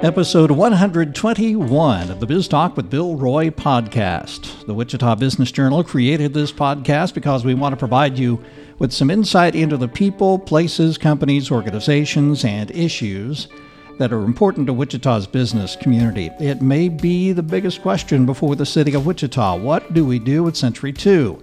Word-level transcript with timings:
Episode 0.00 0.52
121 0.52 2.10
of 2.10 2.20
the 2.20 2.26
Biz 2.26 2.46
Talk 2.46 2.76
with 2.76 2.88
Bill 2.88 3.16
Roy 3.16 3.50
podcast. 3.50 4.64
The 4.64 4.72
Wichita 4.72 5.16
Business 5.16 5.50
Journal 5.50 5.82
created 5.82 6.32
this 6.32 6.52
podcast 6.52 7.14
because 7.14 7.44
we 7.44 7.54
want 7.54 7.72
to 7.72 7.76
provide 7.76 8.16
you 8.16 8.40
with 8.78 8.92
some 8.92 9.10
insight 9.10 9.56
into 9.56 9.76
the 9.76 9.88
people, 9.88 10.38
places, 10.38 10.98
companies, 10.98 11.50
organizations, 11.50 12.44
and 12.44 12.70
issues 12.70 13.48
that 13.98 14.12
are 14.12 14.22
important 14.22 14.68
to 14.68 14.72
Wichita's 14.72 15.26
business 15.26 15.74
community. 15.74 16.30
It 16.38 16.62
may 16.62 16.88
be 16.88 17.32
the 17.32 17.42
biggest 17.42 17.82
question 17.82 18.24
before 18.24 18.54
the 18.54 18.64
city 18.64 18.94
of 18.94 19.04
Wichita. 19.04 19.56
What 19.56 19.94
do 19.94 20.04
we 20.04 20.20
do 20.20 20.44
with 20.44 20.56
Century 20.56 20.92
2? 20.92 21.42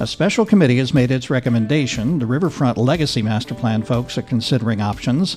A 0.00 0.06
special 0.06 0.46
committee 0.46 0.78
has 0.78 0.94
made 0.94 1.10
its 1.10 1.28
recommendation. 1.28 2.18
The 2.18 2.24
Riverfront 2.24 2.78
Legacy 2.78 3.20
Master 3.20 3.54
Plan 3.54 3.82
folks 3.82 4.16
are 4.16 4.22
considering 4.22 4.80
options 4.80 5.36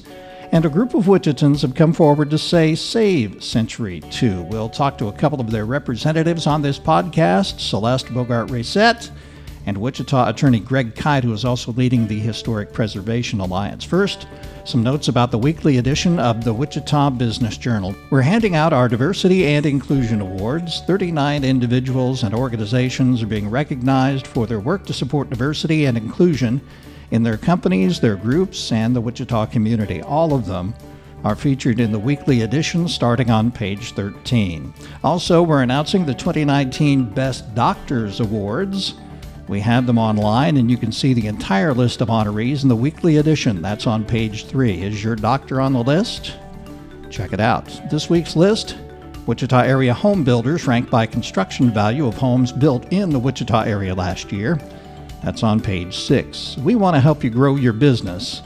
and 0.54 0.68
a 0.68 0.70
group 0.70 0.94
of 0.94 1.06
Wichitans 1.06 1.64
have 1.64 1.74
come 1.74 1.94
forward 1.94 2.30
to 2.30 2.38
say 2.38 2.76
save 2.76 3.44
Century 3.44 4.02
2. 4.12 4.44
We'll 4.44 4.70
talk 4.70 5.00
to 5.00 5.08
a 5.08 5.12
couple 5.12 5.42
of 5.42 5.50
their 5.50 5.66
representatives 5.66 6.46
on 6.46 6.62
this 6.62 6.78
podcast 6.78 7.60
Celeste 7.60 8.14
Bogart 8.14 8.52
Racette 8.52 9.10
and 9.66 9.76
Wichita 9.80 10.30
attorney 10.30 10.60
Greg 10.60 10.94
Kite, 10.94 11.24
who 11.24 11.34
is 11.34 11.44
also 11.44 11.72
leading 11.72 12.06
the 12.06 12.20
Historic 12.20 12.72
Preservation 12.72 13.40
Alliance. 13.40 13.84
First, 13.84 14.28
some 14.64 14.84
notes 14.84 15.08
about 15.08 15.32
the 15.32 15.40
weekly 15.40 15.80
edition 15.80 16.20
of 16.20 16.44
the 16.44 16.54
Wichita 16.54 17.10
Business 17.10 17.58
Journal. 17.58 17.96
We're 18.12 18.22
handing 18.22 18.56
out 18.56 18.74
our 18.74 18.88
Diversity 18.88 19.48
and 19.48 19.66
Inclusion 19.66 20.22
Awards. 20.22 20.82
39 20.82 21.44
individuals 21.44 22.22
and 22.22 22.36
organizations 22.36 23.24
are 23.24 23.28
being 23.28 23.50
recognized 23.50 24.28
for 24.28 24.46
their 24.46 24.60
work 24.60 24.86
to 24.86 24.94
support 24.94 25.32
diversity 25.32 25.86
and 25.86 25.98
inclusion 25.98 26.62
in 27.14 27.22
their 27.22 27.38
companies, 27.38 28.00
their 28.00 28.16
groups, 28.16 28.72
and 28.72 28.96
the 28.96 29.00
Wichita 29.00 29.46
community. 29.46 30.02
All 30.02 30.34
of 30.34 30.48
them 30.48 30.74
are 31.24 31.36
featured 31.36 31.80
in 31.80 31.92
the 31.92 32.00
weekly 32.00 32.42
edition 32.42 32.88
starting 32.88 33.30
on 33.30 33.52
page 33.52 33.94
13. 33.94 34.74
Also, 35.04 35.44
we're 35.44 35.62
announcing 35.62 36.08
the 36.08 36.16
2019 36.16 37.06
Best 37.06 37.54
Doctors 37.54 38.20
Awards. 38.20 38.96
We 39.48 39.60
have 39.60 39.86
them 39.86 40.00
online, 40.00 40.58
and 40.58 40.72
you 40.72 40.78
can 40.78 40.92
see 40.92 41.14
the 41.14 41.28
entire 41.28 41.72
list 41.72 42.02
of 42.02 42.08
honorees 42.08 42.64
in 42.64 42.68
the 42.68 42.76
weekly 42.76 43.18
edition. 43.18 43.62
That's 43.62 43.86
on 43.86 44.04
page 44.06 44.48
3. 44.48 44.82
Is 44.82 45.04
your 45.04 45.16
doctor 45.16 45.62
on 45.62 45.74
the 45.74 45.84
list? 45.84 46.34
Check 47.12 47.32
it 47.32 47.40
out. 47.40 47.68
This 47.92 48.10
week's 48.10 48.36
list 48.36 48.76
Wichita 49.28 49.62
area 49.62 49.94
home 49.94 50.24
builders 50.24 50.66
ranked 50.66 50.90
by 50.90 51.06
construction 51.06 51.72
value 51.72 52.08
of 52.08 52.18
homes 52.18 52.52
built 52.52 52.92
in 52.92 53.12
the 53.12 53.20
Wichita 53.20 53.62
area 53.62 53.94
last 53.94 54.32
year. 54.32 54.60
That's 55.24 55.42
on 55.42 55.62
page 55.62 55.98
six. 55.98 56.58
We 56.58 56.76
want 56.76 56.96
to 56.96 57.00
help 57.00 57.24
you 57.24 57.30
grow 57.30 57.56
your 57.56 57.72
business. 57.72 58.42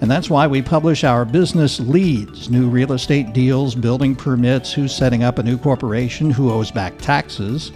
And 0.00 0.10
that's 0.10 0.30
why 0.30 0.46
we 0.46 0.62
publish 0.62 1.04
our 1.04 1.24
business 1.24 1.80
leads 1.80 2.48
new 2.48 2.68
real 2.68 2.92
estate 2.92 3.32
deals, 3.32 3.74
building 3.74 4.14
permits, 4.14 4.72
who's 4.72 4.94
setting 4.94 5.24
up 5.24 5.38
a 5.38 5.42
new 5.42 5.58
corporation, 5.58 6.30
who 6.30 6.52
owes 6.52 6.70
back 6.70 6.96
taxes. 6.98 7.72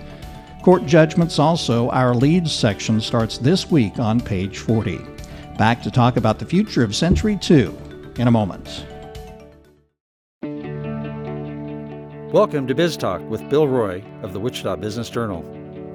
Court 0.63 0.87
judgments 0.87 1.39
also. 1.39 1.91
Our 1.91 2.15
leads 2.15 2.53
section 2.53 3.01
starts 3.01 3.39
this 3.39 3.71
week 3.71 3.99
on 3.99 4.21
page 4.21 4.59
40. 4.59 5.01
Back 5.59 5.83
to 5.83 5.91
talk 5.91 6.17
about 6.17 6.39
the 6.39 6.47
future 6.47 6.85
of 6.85 6.95
Century 6.95 7.37
2 7.41 8.15
in 8.19 8.29
a 8.29 8.31
moment. 8.31 8.87
Welcome 12.33 12.67
to 12.67 12.75
Biz 12.75 12.97
Talk 12.97 13.23
with 13.29 13.49
Bill 13.49 13.67
Roy 13.67 14.05
of 14.23 14.33
the 14.33 14.41
Wichita 14.41 14.77
Business 14.77 15.09
Journal. 15.09 15.45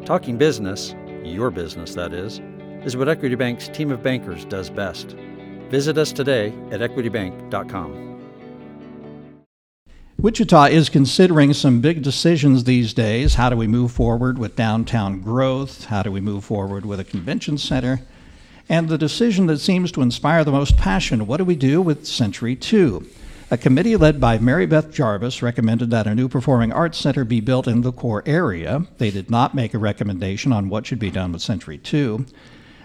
Talking 0.05 0.37
business 0.37 0.95
your 1.25 1.51
business 1.51 1.95
that 1.95 2.13
is, 2.13 2.39
is 2.85 2.97
what 2.97 3.09
Equity 3.09 3.35
Bank's 3.35 3.67
team 3.67 3.91
of 3.91 4.01
bankers 4.01 4.45
does 4.45 4.69
best. 4.69 5.15
Visit 5.69 5.97
us 5.97 6.11
today 6.11 6.47
at 6.71 6.81
equitybank.com. 6.81 8.11
Wichita 10.21 10.65
is 10.65 10.89
considering 10.89 11.51
some 11.51 11.81
big 11.81 12.03
decisions 12.03 12.63
these 12.63 12.93
days. 12.93 13.33
How 13.35 13.49
do 13.49 13.55
we 13.55 13.65
move 13.65 13.91
forward 13.91 14.37
with 14.37 14.55
downtown 14.55 15.19
growth? 15.19 15.85
How 15.85 16.03
do 16.03 16.11
we 16.11 16.21
move 16.21 16.45
forward 16.45 16.85
with 16.85 16.99
a 16.99 17.03
convention 17.03 17.57
center? 17.57 18.01
And 18.69 18.87
the 18.87 18.99
decision 18.99 19.47
that 19.47 19.57
seems 19.57 19.91
to 19.93 20.03
inspire 20.03 20.43
the 20.43 20.51
most 20.51 20.77
passion 20.77 21.25
what 21.25 21.37
do 21.37 21.45
we 21.45 21.55
do 21.55 21.81
with 21.81 22.05
Century 22.05 22.55
2? 22.55 23.03
A 23.53 23.57
committee 23.57 23.97
led 23.97 24.21
by 24.21 24.39
Mary 24.39 24.65
Beth 24.65 24.93
Jarvis 24.93 25.41
recommended 25.41 25.89
that 25.91 26.07
a 26.07 26.15
new 26.15 26.29
performing 26.29 26.71
arts 26.71 26.97
center 26.97 27.25
be 27.25 27.41
built 27.41 27.67
in 27.67 27.81
the 27.81 27.91
core 27.91 28.23
area. 28.25 28.87
They 28.97 29.11
did 29.11 29.29
not 29.29 29.53
make 29.53 29.73
a 29.73 29.77
recommendation 29.77 30.53
on 30.53 30.69
what 30.69 30.85
should 30.85 30.99
be 30.99 31.11
done 31.11 31.33
with 31.33 31.41
Century 31.41 31.77
2. 31.77 32.25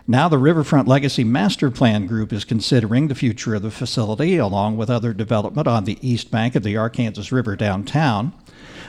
Now, 0.09 0.29
the 0.29 0.39
Riverfront 0.39 0.89
Legacy 0.89 1.23
Master 1.23 1.71
Plan 1.71 2.09
Group 2.09 2.33
is 2.33 2.45
considering 2.45 3.07
the 3.07 3.15
future 3.15 3.55
of 3.55 3.63
the 3.63 3.71
facility, 3.71 4.39
along 4.39 4.77
with 4.77 4.91
other 4.91 5.13
development 5.13 5.69
on 5.69 5.85
the 5.85 5.99
east 6.01 6.33
bank 6.33 6.57
of 6.57 6.65
the 6.65 6.77
Arkansas 6.77 7.33
River 7.33 7.55
downtown. 7.55 8.33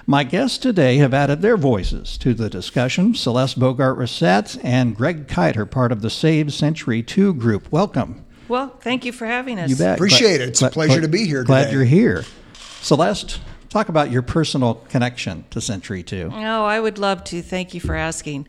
My 0.08 0.24
guests 0.24 0.58
today 0.58 0.98
have 0.98 1.14
added 1.14 1.44
their 1.44 1.58
voices 1.58 2.18
to 2.18 2.34
the 2.34 2.50
discussion. 2.50 3.14
Celeste 3.14 3.60
Bogart 3.60 4.00
Racette 4.00 4.58
and 4.64 4.96
Greg 4.96 5.28
Kite 5.28 5.58
are 5.58 5.68
part 5.68 5.92
of 5.92 6.02
the 6.02 6.10
Save 6.10 6.54
Century 6.54 7.04
2 7.04 7.36
group. 7.36 7.72
Welcome. 7.72 8.26
Well, 8.47 8.69
thank 8.81 9.06
you 9.06 9.12
for 9.12 9.25
having 9.25 9.59
us. 9.59 9.69
You 9.69 9.75
bet. 9.75 9.96
Appreciate 9.96 10.41
it. 10.41 10.50
It's 10.50 10.62
a 10.62 10.69
pleasure 10.69 11.02
to 11.02 11.08
be 11.08 11.25
here 11.25 11.44
Glad 11.44 11.66
today. 11.66 11.74
you're 11.74 11.84
here. 11.84 12.24
Celeste, 12.81 13.40
talk 13.69 13.90
about 13.90 14.12
your 14.12 14.22
personal 14.22 14.75
connection 14.90 15.46
to 15.50 15.59
Century 15.62 16.03
2. 16.03 16.31
Oh, 16.34 16.66
I 16.66 16.80
would 16.80 16.97
love 16.97 17.24
to. 17.25 17.41
Thank 17.41 17.74
you 17.74 17.80
for 17.81 17.96
asking. 17.96 18.47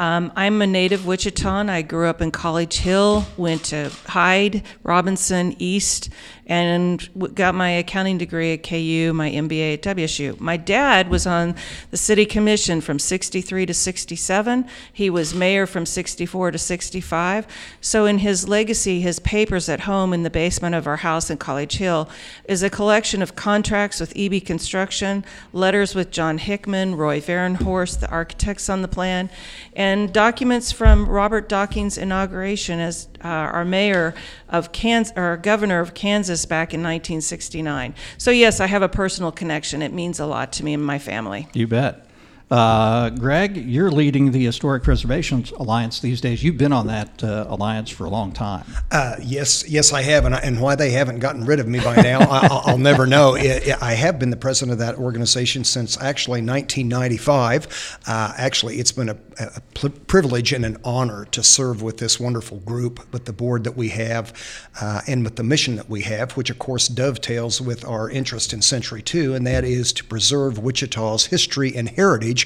Um, 0.00 0.32
I'm 0.34 0.62
a 0.62 0.66
native 0.66 1.00
Wichitan. 1.02 1.68
I 1.68 1.82
grew 1.82 2.08
up 2.08 2.22
in 2.22 2.30
College 2.30 2.78
Hill, 2.78 3.26
went 3.36 3.64
to 3.64 3.90
Hyde, 4.06 4.62
Robinson, 4.82 5.54
East, 5.58 6.08
and 6.46 7.08
got 7.34 7.54
my 7.54 7.68
accounting 7.68 8.16
degree 8.16 8.54
at 8.54 8.64
KU, 8.64 9.12
my 9.12 9.30
MBA 9.30 9.74
at 9.74 9.82
WSU. 9.82 10.40
My 10.40 10.56
dad 10.56 11.08
was 11.10 11.24
on 11.26 11.54
the 11.90 11.98
city 11.98 12.24
commission 12.26 12.80
from 12.80 12.98
63 12.98 13.66
to 13.66 13.74
67. 13.74 14.66
He 14.90 15.10
was 15.10 15.34
mayor 15.34 15.66
from 15.66 15.84
64 15.84 16.52
to 16.52 16.58
65. 16.58 17.46
So, 17.82 18.06
in 18.06 18.18
his 18.18 18.48
legacy, 18.48 19.00
his 19.00 19.20
papers 19.20 19.68
at 19.68 19.80
home 19.80 20.14
in 20.14 20.24
the 20.24 20.30
basement 20.30 20.74
of 20.74 20.86
our 20.86 20.96
house 20.96 21.30
in 21.30 21.36
College 21.36 21.76
Hill 21.76 22.08
is 22.46 22.62
a 22.62 22.70
collection 22.70 23.20
of 23.22 23.36
contracts 23.36 24.00
with 24.00 24.12
EB 24.16 24.44
Construction, 24.44 25.24
letters 25.52 25.94
with 25.94 26.10
John 26.10 26.38
Hickman, 26.38 26.96
Roy 26.96 27.20
Varenhorst, 27.20 28.00
the 28.00 28.10
architects 28.10 28.68
on 28.68 28.82
the 28.82 28.88
plan, 28.88 29.30
and 29.76 29.89
and 29.90 30.12
documents 30.12 30.70
from 30.70 31.08
Robert 31.08 31.48
Docking's 31.48 31.98
inauguration 31.98 32.78
as 32.78 33.08
uh, 33.24 33.26
our 33.26 33.64
mayor 33.64 34.14
of 34.48 34.70
Kansas, 34.70 35.12
or 35.16 35.36
governor 35.36 35.80
of 35.80 35.94
Kansas 35.94 36.46
back 36.46 36.72
in 36.72 36.80
1969. 36.80 37.94
So 38.16 38.30
yes, 38.30 38.60
I 38.60 38.66
have 38.66 38.82
a 38.82 38.88
personal 38.88 39.32
connection. 39.32 39.82
It 39.82 39.92
means 39.92 40.20
a 40.20 40.26
lot 40.26 40.52
to 40.52 40.64
me 40.64 40.74
and 40.74 40.84
my 40.84 41.00
family. 41.00 41.48
You 41.54 41.66
bet. 41.66 42.06
Uh, 42.50 43.10
Greg, 43.10 43.56
you're 43.56 43.92
leading 43.92 44.32
the 44.32 44.44
Historic 44.44 44.82
Preservation 44.82 45.44
Alliance 45.56 46.00
these 46.00 46.20
days. 46.20 46.42
You've 46.42 46.58
been 46.58 46.72
on 46.72 46.88
that 46.88 47.22
uh, 47.22 47.46
alliance 47.48 47.90
for 47.90 48.06
a 48.06 48.10
long 48.10 48.32
time. 48.32 48.64
Uh, 48.90 49.14
yes, 49.22 49.68
yes, 49.68 49.92
I 49.92 50.02
have, 50.02 50.24
and, 50.24 50.34
I, 50.34 50.38
and 50.38 50.60
why 50.60 50.74
they 50.74 50.90
haven't 50.90 51.20
gotten 51.20 51.44
rid 51.44 51.60
of 51.60 51.68
me 51.68 51.78
by 51.78 51.94
now, 51.94 52.18
I, 52.28 52.72
will 52.72 52.78
never 52.78 53.06
know. 53.06 53.36
It, 53.36 53.68
it, 53.68 53.80
I 53.80 53.92
have 53.92 54.18
been 54.18 54.30
the 54.30 54.36
president 54.36 54.72
of 54.72 54.78
that 54.80 54.96
organization 54.96 55.62
since 55.62 55.96
actually 56.00 56.40
1995. 56.40 58.00
Uh, 58.08 58.32
actually, 58.36 58.80
it's 58.80 58.90
been 58.90 59.10
a, 59.10 59.16
a 59.38 59.60
pl- 59.74 59.90
privilege 60.08 60.52
and 60.52 60.64
an 60.64 60.76
honor 60.82 61.26
to 61.26 61.44
serve 61.44 61.82
with 61.82 61.98
this 61.98 62.18
wonderful 62.18 62.58
group, 62.58 63.12
with 63.12 63.26
the 63.26 63.32
board 63.32 63.62
that 63.62 63.76
we 63.76 63.90
have, 63.90 64.32
uh, 64.80 65.02
and 65.06 65.22
with 65.22 65.36
the 65.36 65.44
mission 65.44 65.76
that 65.76 65.88
we 65.88 66.02
have, 66.02 66.32
which 66.32 66.50
of 66.50 66.58
course 66.58 66.88
dovetails 66.88 67.60
with 67.60 67.84
our 67.84 68.10
interest 68.10 68.52
in 68.52 68.60
Century 68.60 69.02
2, 69.02 69.36
and 69.36 69.46
that 69.46 69.62
is 69.62 69.92
to 69.92 70.04
preserve 70.04 70.58
Wichita's 70.58 71.26
history 71.26 71.76
and 71.76 71.90
heritage 71.90 72.39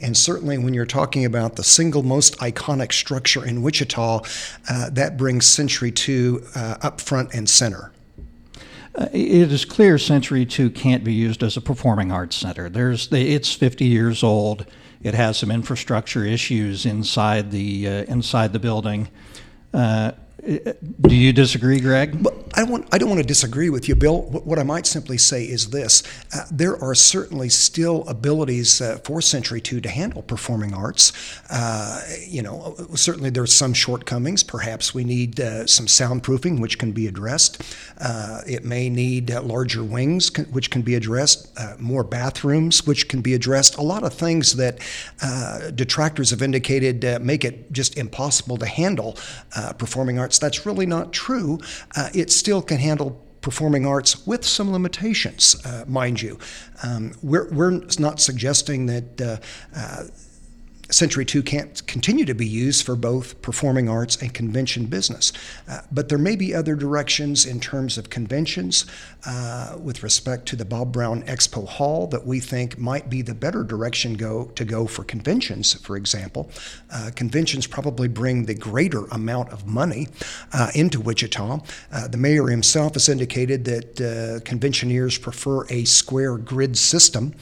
and 0.00 0.16
certainly 0.16 0.58
when 0.58 0.74
you're 0.74 0.86
talking 0.86 1.24
about 1.24 1.56
the 1.56 1.64
single 1.64 2.02
most 2.02 2.36
iconic 2.38 2.92
structure 2.92 3.44
in 3.44 3.62
Wichita, 3.62 4.20
uh, 4.68 4.90
that 4.90 5.16
brings 5.16 5.46
Century 5.46 5.90
2 5.90 6.42
uh, 6.54 6.76
up 6.82 7.00
front 7.00 7.34
and 7.34 7.48
center. 7.48 7.92
Uh, 8.94 9.06
it 9.12 9.52
is 9.52 9.64
clear 9.64 9.98
Century 9.98 10.44
2 10.44 10.70
can't 10.70 11.04
be 11.04 11.12
used 11.12 11.42
as 11.42 11.56
a 11.56 11.60
performing 11.60 12.10
arts 12.10 12.36
center. 12.36 12.68
There's, 12.68 13.12
it's 13.12 13.52
50 13.54 13.84
years 13.84 14.22
old. 14.22 14.66
It 15.02 15.14
has 15.14 15.38
some 15.38 15.50
infrastructure 15.50 16.24
issues 16.24 16.84
inside 16.84 17.50
the, 17.50 17.86
uh, 17.86 17.92
inside 18.04 18.52
the 18.52 18.58
building. 18.58 19.08
Uh, 19.72 20.12
do 20.44 21.14
you 21.14 21.32
disagree, 21.32 21.80
Greg? 21.80 22.14
Well, 22.24 22.47
I 22.58 22.62
don't, 22.62 22.70
want, 22.70 22.88
I 22.90 22.98
don't 22.98 23.08
want 23.08 23.20
to 23.20 23.26
disagree 23.26 23.70
with 23.70 23.88
you, 23.88 23.94
Bill. 23.94 24.22
What 24.22 24.58
I 24.58 24.64
might 24.64 24.84
simply 24.84 25.16
say 25.16 25.44
is 25.44 25.70
this 25.70 26.02
uh, 26.34 26.42
there 26.50 26.76
are 26.82 26.92
certainly 26.92 27.48
still 27.50 28.02
abilities 28.08 28.80
uh, 28.80 28.98
for 29.04 29.22
Century 29.22 29.60
2 29.60 29.80
to 29.80 29.88
handle 29.88 30.22
performing 30.22 30.74
arts. 30.74 31.12
Uh, 31.50 32.02
you 32.26 32.42
know, 32.42 32.74
certainly 32.96 33.30
there's 33.30 33.52
some 33.52 33.72
shortcomings. 33.72 34.42
Perhaps 34.42 34.92
we 34.92 35.04
need 35.04 35.38
uh, 35.38 35.68
some 35.68 35.86
soundproofing, 35.86 36.60
which 36.60 36.78
can 36.78 36.90
be 36.90 37.06
addressed. 37.06 37.62
Uh, 38.00 38.40
it 38.44 38.64
may 38.64 38.90
need 38.90 39.30
uh, 39.30 39.40
larger 39.40 39.84
wings, 39.84 40.36
which 40.50 40.68
can 40.68 40.82
be 40.82 40.96
addressed, 40.96 41.56
more 41.78 42.02
bathrooms, 42.02 42.84
which 42.84 43.06
can 43.06 43.20
be 43.20 43.34
addressed. 43.34 43.76
A 43.76 43.82
lot 43.82 44.02
of 44.02 44.12
things 44.12 44.56
that 44.56 44.80
detractors 45.76 46.30
have 46.30 46.42
indicated 46.42 47.22
make 47.22 47.44
it 47.44 47.70
just 47.70 47.96
impossible 47.96 48.56
to 48.56 48.66
handle 48.66 49.16
performing 49.78 50.18
arts. 50.18 50.40
That's 50.40 50.66
really 50.66 50.86
not 50.86 51.12
true. 51.12 51.60
it 52.14 52.32
still 52.48 52.62
can 52.62 52.78
handle 52.78 53.10
performing 53.42 53.84
arts 53.84 54.26
with 54.26 54.42
some 54.42 54.72
limitations, 54.72 55.54
uh, 55.66 55.84
mind 55.86 56.22
you. 56.22 56.38
Um, 56.82 57.12
we're, 57.22 57.46
we're 57.50 57.82
not 57.98 58.20
suggesting 58.20 58.86
that 58.86 59.20
uh, 59.20 59.36
uh, 59.76 60.04
Century 60.90 61.24
2 61.24 61.42
can't 61.42 61.86
continue 61.86 62.24
to 62.24 62.34
be 62.34 62.46
used 62.46 62.84
for 62.84 62.96
both 62.96 63.40
performing 63.42 63.88
arts 63.88 64.16
and 64.16 64.32
convention 64.32 64.86
business. 64.86 65.32
Uh, 65.68 65.80
but 65.92 66.08
there 66.08 66.18
may 66.18 66.34
be 66.34 66.54
other 66.54 66.74
directions 66.74 67.44
in 67.44 67.60
terms 67.60 67.98
of 67.98 68.08
conventions 68.08 68.86
uh, 69.26 69.76
with 69.82 70.02
respect 70.02 70.46
to 70.46 70.56
the 70.56 70.64
Bob 70.64 70.92
Brown 70.92 71.22
Expo 71.24 71.66
Hall 71.66 72.06
that 72.06 72.26
we 72.26 72.40
think 72.40 72.78
might 72.78 73.10
be 73.10 73.20
the 73.20 73.34
better 73.34 73.62
direction 73.64 74.14
go 74.14 74.46
to 74.54 74.64
go 74.64 74.86
for 74.86 75.04
conventions, 75.04 75.74
for 75.74 75.96
example. 75.96 76.50
Uh, 76.90 77.10
conventions 77.14 77.66
probably 77.66 78.08
bring 78.08 78.46
the 78.46 78.54
greater 78.54 79.04
amount 79.06 79.50
of 79.50 79.66
money 79.66 80.08
uh, 80.52 80.70
into 80.74 81.00
Wichita. 81.00 81.60
Uh, 81.92 82.08
the 82.08 82.16
mayor 82.16 82.46
himself 82.46 82.94
has 82.94 83.08
indicated 83.08 83.64
that 83.66 84.00
uh, 84.00 84.40
conventioneers 84.44 85.18
prefer 85.18 85.66
a 85.66 85.84
square 85.84 86.38
grid 86.38 86.78
system. 86.78 87.34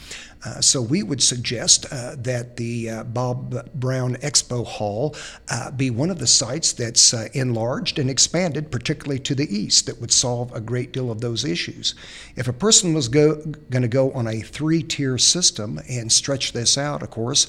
Uh, 0.47 0.61
so 0.61 0.81
we 0.81 1.03
would 1.03 1.21
suggest 1.21 1.87
uh, 1.91 2.15
that 2.17 2.57
the 2.57 2.89
uh, 2.89 3.05
Bob 3.05 3.69
Brown 3.75 4.15
Expo 4.17 4.65
Hall 4.65 5.17
uh, 5.51 5.73
be 5.73 5.91
one 5.91 6.09
of 6.09 6.21
the 6.21 6.27
sites 6.27 6.73
that's 6.73 7.13
uh, 7.13 7.29
enlarged 7.33 7.99
and 7.99 8.09
expanded, 8.09 8.71
particularly 8.71 9.19
to 9.19 9.35
the 9.35 9.53
east, 9.55 9.87
that 9.87 10.01
would 10.01 10.13
solve 10.13 10.53
a 10.55 10.61
great 10.61 10.93
deal 10.93 11.11
of 11.11 11.21
those 11.21 11.45
issues. 11.45 11.97
If 12.37 12.47
a 12.47 12.53
person 12.53 12.95
was 12.95 13.09
going 13.09 13.55
to 13.71 13.89
go 13.89 14.13
on 14.13 14.29
a 14.29 14.41
three 14.41 14.85
tier 14.85 15.19
system 15.19 15.81
and 15.89 16.13
stretch 16.13 16.53
this 16.53 16.79
out, 16.79 17.03
of 17.03 17.11
course, 17.11 17.49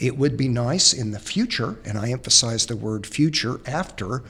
it 0.00 0.16
would 0.16 0.38
be 0.38 0.48
nice 0.48 0.94
in 0.94 1.10
the 1.10 1.18
future, 1.18 1.78
and 1.84 1.98
I 1.98 2.10
emphasize 2.10 2.64
the 2.64 2.76
word 2.76 3.06
future, 3.06 3.60
after 3.66 4.22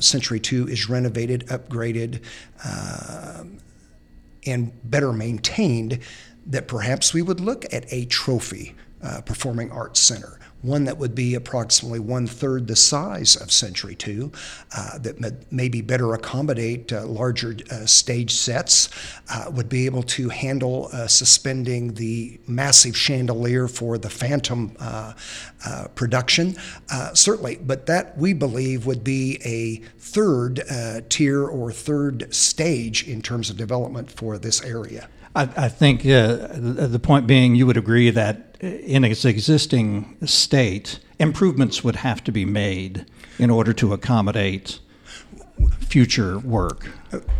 Century 0.00 0.40
2 0.40 0.68
is 0.68 0.88
renovated, 0.88 1.46
upgraded, 1.46 2.22
and 4.46 4.90
better 4.90 5.12
maintained 5.12 6.00
that 6.46 6.68
perhaps 6.68 7.12
we 7.12 7.22
would 7.22 7.40
look 7.40 7.64
at 7.72 7.92
a 7.92 8.04
trophy 8.06 8.74
uh, 9.02 9.20
performing 9.20 9.70
arts 9.70 10.00
center, 10.00 10.38
one 10.62 10.84
that 10.84 10.96
would 10.98 11.14
be 11.14 11.34
approximately 11.34 11.98
one 11.98 12.26
third 12.26 12.66
the 12.66 12.74
size 12.74 13.36
of 13.36 13.52
Century 13.52 13.94
2, 13.94 14.32
uh, 14.74 14.98
that 14.98 15.20
may 15.20 15.30
maybe 15.50 15.80
better 15.80 16.14
accommodate 16.14 16.92
uh, 16.92 17.06
larger 17.06 17.56
uh, 17.70 17.86
stage 17.86 18.32
sets, 18.34 18.88
uh, 19.30 19.50
would 19.50 19.68
be 19.68 19.86
able 19.86 20.02
to 20.02 20.28
handle 20.28 20.88
uh, 20.92 21.06
suspending 21.06 21.94
the 21.94 22.40
massive 22.46 22.96
chandelier 22.96 23.68
for 23.68 23.98
the 23.98 24.10
Phantom 24.10 24.74
production. 25.94 26.56
certainly, 27.12 27.56
but 27.56 27.86
that 27.86 28.16
we 28.16 28.32
believe 28.32 28.86
would 28.86 29.04
be 29.04 29.38
a 29.44 29.76
third 29.98 30.62
tier 31.08 31.44
or 31.44 31.70
third 31.70 32.32
stage 32.34 33.06
in 33.06 33.20
terms 33.20 33.50
of 33.50 33.56
development 33.56 34.10
for 34.10 34.38
this 34.38 34.62
area. 34.62 35.08
I, 35.36 35.42
I 35.56 35.68
think 35.68 36.00
uh, 36.06 36.48
the 36.54 37.00
point 37.00 37.26
being, 37.26 37.54
you 37.54 37.66
would 37.66 37.76
agree 37.76 38.10
that 38.10 38.56
in 38.60 39.04
its 39.04 39.24
existing 39.24 40.16
state, 40.26 40.98
improvements 41.18 41.84
would 41.84 41.96
have 41.96 42.24
to 42.24 42.32
be 42.32 42.44
made 42.44 43.04
in 43.38 43.50
order 43.50 43.72
to 43.74 43.92
accommodate 43.92 44.80
future 45.78 46.38
work 46.38 46.88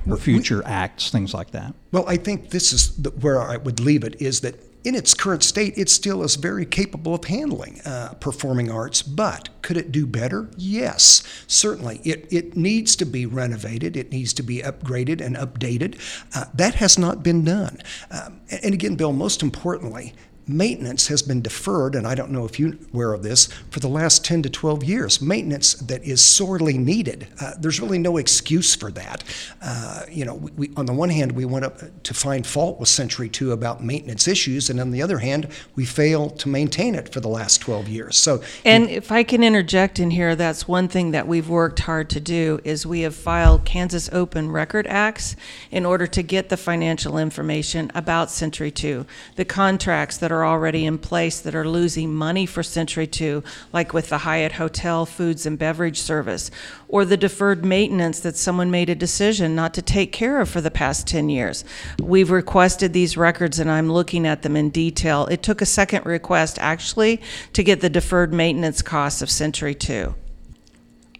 or 0.09 0.17
future 0.17 0.63
acts, 0.65 1.11
things 1.11 1.35
like 1.35 1.51
that. 1.51 1.75
Well, 1.91 2.05
I 2.07 2.17
think 2.17 2.51
this 2.51 2.73
is 2.73 2.97
the, 2.97 3.11
where 3.11 3.41
I 3.41 3.57
would 3.57 3.81
leave 3.81 4.05
it 4.05 4.21
is 4.21 4.41
that 4.41 4.55
in 4.87 4.95
its 4.95 5.15
current 5.15 5.43
state, 5.43 5.75
it 5.77 5.89
still 5.89 6.23
is 6.23 6.37
very 6.37 6.65
capable 6.65 7.17
of 7.17 7.25
handling 7.25 7.81
uh, 7.85 8.15
performing 8.21 8.71
arts, 8.71 9.03
but 9.03 9.49
could 9.61 9.77
it 9.77 9.91
do 9.91 10.07
better? 10.07 10.49
Yes, 10.57 11.25
certainly. 11.49 12.01
It, 12.05 12.33
it 12.33 12.57
needs 12.57 12.95
to 12.97 13.05
be 13.05 13.27
renovated, 13.27 13.97
it 13.97 14.13
needs 14.13 14.33
to 14.35 14.45
be 14.45 14.63
upgraded 14.63 15.21
and 15.21 15.35
updated. 15.35 15.99
Uh, 16.33 16.45
that 16.55 16.77
has 16.77 17.01
not 17.01 17.25
been 17.25 17.45
done. 17.45 17.83
Um, 18.13 18.41
and 18.63 18.73
again, 18.75 18.95
Bill, 18.95 19.13
most 19.13 19.43
importantly, 19.43 20.15
maintenance 20.49 21.09
has 21.09 21.23
been 21.23 21.43
deferred, 21.43 21.95
and 21.95 22.07
I 22.07 22.15
don't 22.15 22.31
know 22.31 22.45
if 22.45 22.59
you're 22.59 22.75
aware 22.93 23.13
of 23.13 23.23
this, 23.23 23.47
for 23.71 23.81
the 23.81 23.89
last 23.89 24.25
10 24.25 24.43
to 24.43 24.51
12 24.51 24.85
years. 24.85 25.21
Maintenance 25.21 25.75
that 25.75 26.05
is 26.05 26.23
sorely 26.23 26.79
needed. 26.79 27.29
Uh, 27.41 27.53
there's 27.59 27.81
really 27.81 27.99
no 27.99 28.17
excuse 28.17 28.75
for 28.75 28.91
that. 28.93 29.25
Uh, 29.61 30.03
you 30.11 30.25
know, 30.25 30.35
we, 30.35 30.71
on 30.77 30.87
the 30.87 30.93
one 30.93 31.11
hand, 31.11 31.33
we 31.33 31.45
went 31.45 31.65
up 31.65 31.81
to 32.03 32.15
find 32.15 32.47
fault 32.47 32.79
with 32.79 32.89
Century 32.89 33.29
2 33.29 33.53
about 33.53 33.83
maintenance 33.83 34.29
issues, 34.29 34.71
and 34.71 34.81
on 34.81 34.91
the 34.91 35.03
other 35.03 35.19
hand, 35.19 35.49
we 35.75 35.85
failed 35.85 36.39
to 36.39 36.49
maintain 36.49 36.95
it 36.95 37.13
for 37.13 37.21
the 37.21 37.29
last 37.29 37.61
12 37.61 37.89
years. 37.89 38.17
So, 38.17 38.43
and 38.65 38.89
if 38.89 39.11
I 39.11 39.23
can 39.23 39.43
interject 39.43 39.99
in 39.99 40.11
here, 40.11 40.37
that's 40.37 40.69
one 40.69 40.89
thing 40.89 41.11
that 41.11 41.27
we've 41.27 41.49
worked 41.49 41.81
hard 41.81 42.09
to 42.11 42.21
do 42.21 42.61
is 42.65 42.87
we 42.87 43.01
have 43.01 43.15
filed 43.15 43.65
Kansas 43.65 44.09
Open 44.13 44.51
Record 44.51 44.87
Acts 44.87 45.37
in 45.71 45.85
order 45.85 46.07
to 46.07 46.23
get 46.23 46.49
the 46.49 46.57
financial 46.57 47.19
information 47.19 47.91
about 47.95 48.31
Century 48.31 48.71
2, 48.71 49.07
the 49.37 49.45
contracts 49.45 50.17
that 50.19 50.33
are 50.33 50.36
are 50.37 50.47
already 50.47 50.85
in 50.85 50.99
place 50.99 51.41
that 51.41 51.55
are 51.55 51.69
losing 51.69 52.15
money 52.15 52.47
for 52.47 52.63
Century 52.63 53.07
2, 53.07 53.43
like 53.73 53.93
with 53.93 54.09
the 54.09 54.19
Hyatt 54.19 54.53
Hotel 54.53 55.07
Foods 55.07 55.47
and 55.47 55.59
Beverage 55.59 55.99
Service, 55.99 56.51
or 56.89 57.05
the 57.05 57.17
deferred 57.17 57.65
maintenance 57.65 58.21
that 58.21 58.37
someone 58.37 58.71
made 58.71 58.91
a 58.91 58.95
decision 58.95 59.55
not 59.55 59.75
to 59.75 59.83
take 59.83 60.13
care 60.13 60.41
of 60.41 60.49
for 60.49 60.61
the 60.61 60.71
past 60.71 61.07
10 61.07 61.29
years. 61.29 61.65
We've 62.01 62.31
requested 62.31 62.93
these 62.93 63.17
records 63.17 63.59
and 63.59 63.71
I'm 63.71 63.91
looking 63.91 64.27
at 64.27 64.43
them 64.43 64.57
in 64.57 64.71
detail. 64.71 65.27
It 65.27 65.43
took 65.43 65.61
a 65.61 65.67
second 65.67 66.07
request 66.07 66.59
actually 66.61 67.21
to 67.55 67.63
get 67.63 67.81
the 67.81 67.91
deferred 67.91 68.33
maintenance 68.33 68.83
costs 68.83 69.23
of 69.23 69.31
Century 69.31 69.75
2. 69.75 70.15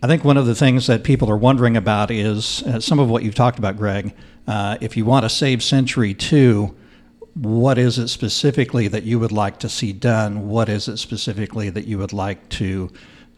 I 0.03 0.07
think 0.07 0.25
one 0.25 0.37
of 0.37 0.47
the 0.47 0.55
things 0.55 0.87
that 0.89 1.05
people 1.05 1.31
are 1.31 1.37
wondering 1.37 1.77
about 1.77 2.11
is 2.11 2.63
uh, 2.63 2.81
some 2.81 2.99
of 2.99 3.09
what 3.09 3.23
you've 3.23 3.35
talked 3.35 3.59
about, 3.59 3.77
Greg. 3.77 4.15
Uh, 4.47 4.77
if 4.81 4.97
you 4.97 5.05
want 5.05 5.25
to 5.25 5.29
save 5.29 5.63
Century 5.63 6.15
2, 6.15 6.75
what 7.37 7.77
is 7.77 7.99
it 7.99 8.09
specifically 8.09 8.89
that 8.89 9.03
you 9.03 9.19
would 9.19 9.33
like 9.33 9.59
to 9.59 9.69
see 9.69 9.93
done? 9.93 10.49
What 10.49 10.71
is 10.71 10.89
it 10.89 10.97
specifically 10.97 11.69
that 11.69 11.87
you 11.87 11.99
would 11.99 12.15
like 12.15 12.49
to 12.51 12.91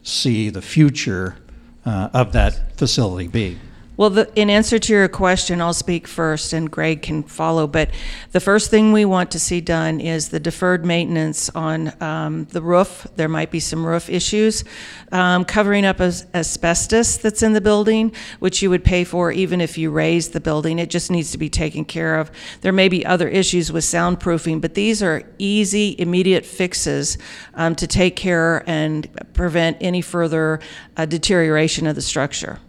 see 0.04 0.50
the 0.50 0.62
future 0.62 1.36
uh, 1.84 2.08
of 2.14 2.32
that 2.32 2.78
facility 2.78 3.26
be? 3.26 3.58
Well, 3.98 4.10
the, 4.10 4.30
in 4.36 4.48
answer 4.48 4.78
to 4.78 4.92
your 4.92 5.08
question, 5.08 5.60
I'll 5.60 5.74
speak 5.74 6.06
first 6.06 6.52
and 6.52 6.70
Greg 6.70 7.02
can 7.02 7.24
follow. 7.24 7.66
But 7.66 7.90
the 8.30 8.38
first 8.38 8.70
thing 8.70 8.92
we 8.92 9.04
want 9.04 9.32
to 9.32 9.40
see 9.40 9.60
done 9.60 10.00
is 10.00 10.28
the 10.28 10.38
deferred 10.38 10.86
maintenance 10.86 11.50
on 11.50 12.00
um, 12.00 12.44
the 12.44 12.62
roof. 12.62 13.08
There 13.16 13.28
might 13.28 13.50
be 13.50 13.58
some 13.58 13.84
roof 13.84 14.08
issues. 14.08 14.62
Um, 15.10 15.44
covering 15.44 15.84
up 15.84 16.00
as, 16.00 16.26
asbestos 16.32 17.16
that's 17.16 17.42
in 17.42 17.54
the 17.54 17.60
building, 17.60 18.12
which 18.38 18.62
you 18.62 18.70
would 18.70 18.84
pay 18.84 19.02
for 19.02 19.32
even 19.32 19.60
if 19.60 19.76
you 19.76 19.90
raze 19.90 20.28
the 20.28 20.40
building. 20.40 20.78
It 20.78 20.90
just 20.90 21.10
needs 21.10 21.32
to 21.32 21.38
be 21.38 21.50
taken 21.50 21.84
care 21.84 22.20
of. 22.20 22.30
There 22.60 22.72
may 22.72 22.88
be 22.88 23.04
other 23.04 23.26
issues 23.26 23.72
with 23.72 23.82
soundproofing, 23.82 24.60
but 24.60 24.74
these 24.74 25.02
are 25.02 25.24
easy, 25.38 25.96
immediate 25.98 26.46
fixes 26.46 27.18
um, 27.54 27.74
to 27.74 27.88
take 27.88 28.14
care 28.14 28.62
and 28.70 29.08
prevent 29.32 29.76
any 29.80 30.02
further 30.02 30.60
uh, 30.96 31.04
deterioration 31.04 31.88
of 31.88 31.96
the 31.96 32.02
structure. 32.02 32.60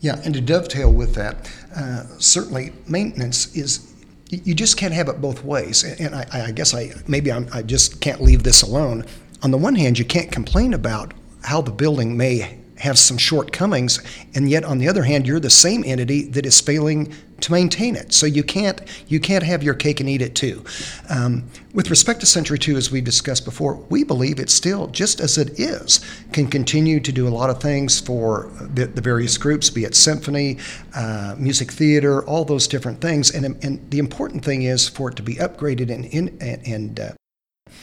Yeah, 0.00 0.20
and 0.24 0.32
to 0.34 0.40
dovetail 0.40 0.92
with 0.92 1.14
that, 1.14 1.50
uh, 1.76 2.04
certainly 2.18 2.72
maintenance 2.88 3.54
is 3.54 3.92
you 4.30 4.54
just 4.54 4.76
can't 4.76 4.94
have 4.94 5.08
it 5.08 5.20
both 5.20 5.44
ways. 5.44 5.82
And 5.84 6.14
I, 6.14 6.26
I 6.32 6.50
guess 6.52 6.72
I 6.72 6.92
maybe 7.06 7.32
I'm, 7.32 7.48
i 7.52 7.62
just 7.62 8.00
can't 8.00 8.22
leave 8.22 8.42
this 8.42 8.62
alone. 8.62 9.04
On 9.42 9.50
the 9.50 9.58
one 9.58 9.74
hand, 9.74 9.98
you 9.98 10.04
can't 10.04 10.30
complain 10.30 10.74
about 10.74 11.12
how 11.42 11.60
the 11.60 11.72
building 11.72 12.16
may 12.16 12.58
have 12.78 12.98
some 12.98 13.18
shortcomings, 13.18 14.00
and 14.34 14.48
yet 14.48 14.64
on 14.64 14.78
the 14.78 14.88
other 14.88 15.02
hand, 15.02 15.26
you're 15.26 15.40
the 15.40 15.50
same 15.50 15.84
entity 15.84 16.22
that 16.28 16.46
is 16.46 16.60
failing 16.60 17.12
to 17.42 17.52
maintain 17.52 17.96
it. 17.96 18.12
So 18.12 18.26
you 18.26 18.42
can't 18.42 18.80
you 19.08 19.20
can't 19.20 19.44
have 19.44 19.62
your 19.62 19.74
cake 19.74 20.00
and 20.00 20.08
eat 20.08 20.22
it 20.22 20.34
too. 20.34 20.64
Um, 21.08 21.44
with 21.72 21.88
respect 21.88 22.18
to 22.20 22.26
Century 22.26 22.58
2, 22.58 22.76
as 22.76 22.90
we've 22.90 23.04
discussed 23.04 23.44
before, 23.44 23.74
we 23.88 24.02
believe 24.02 24.40
it 24.40 24.50
still, 24.50 24.88
just 24.88 25.20
as 25.20 25.38
it 25.38 25.60
is, 25.60 26.00
can 26.32 26.48
continue 26.48 26.98
to 26.98 27.12
do 27.12 27.28
a 27.28 27.30
lot 27.30 27.48
of 27.48 27.60
things 27.60 28.00
for 28.00 28.50
the, 28.58 28.86
the 28.86 29.00
various 29.00 29.38
groups, 29.38 29.70
be 29.70 29.84
it 29.84 29.94
symphony, 29.94 30.58
uh, 30.96 31.36
music 31.38 31.70
theater, 31.70 32.24
all 32.24 32.44
those 32.44 32.66
different 32.66 33.00
things. 33.00 33.32
And, 33.32 33.62
and 33.64 33.90
the 33.90 34.00
important 34.00 34.44
thing 34.44 34.62
is 34.62 34.88
for 34.88 35.10
it 35.10 35.16
to 35.16 35.22
be 35.22 35.36
upgraded 35.36 35.90
and, 35.90 36.12
and, 36.12 36.66
and 36.66 37.00
uh, 37.00 37.12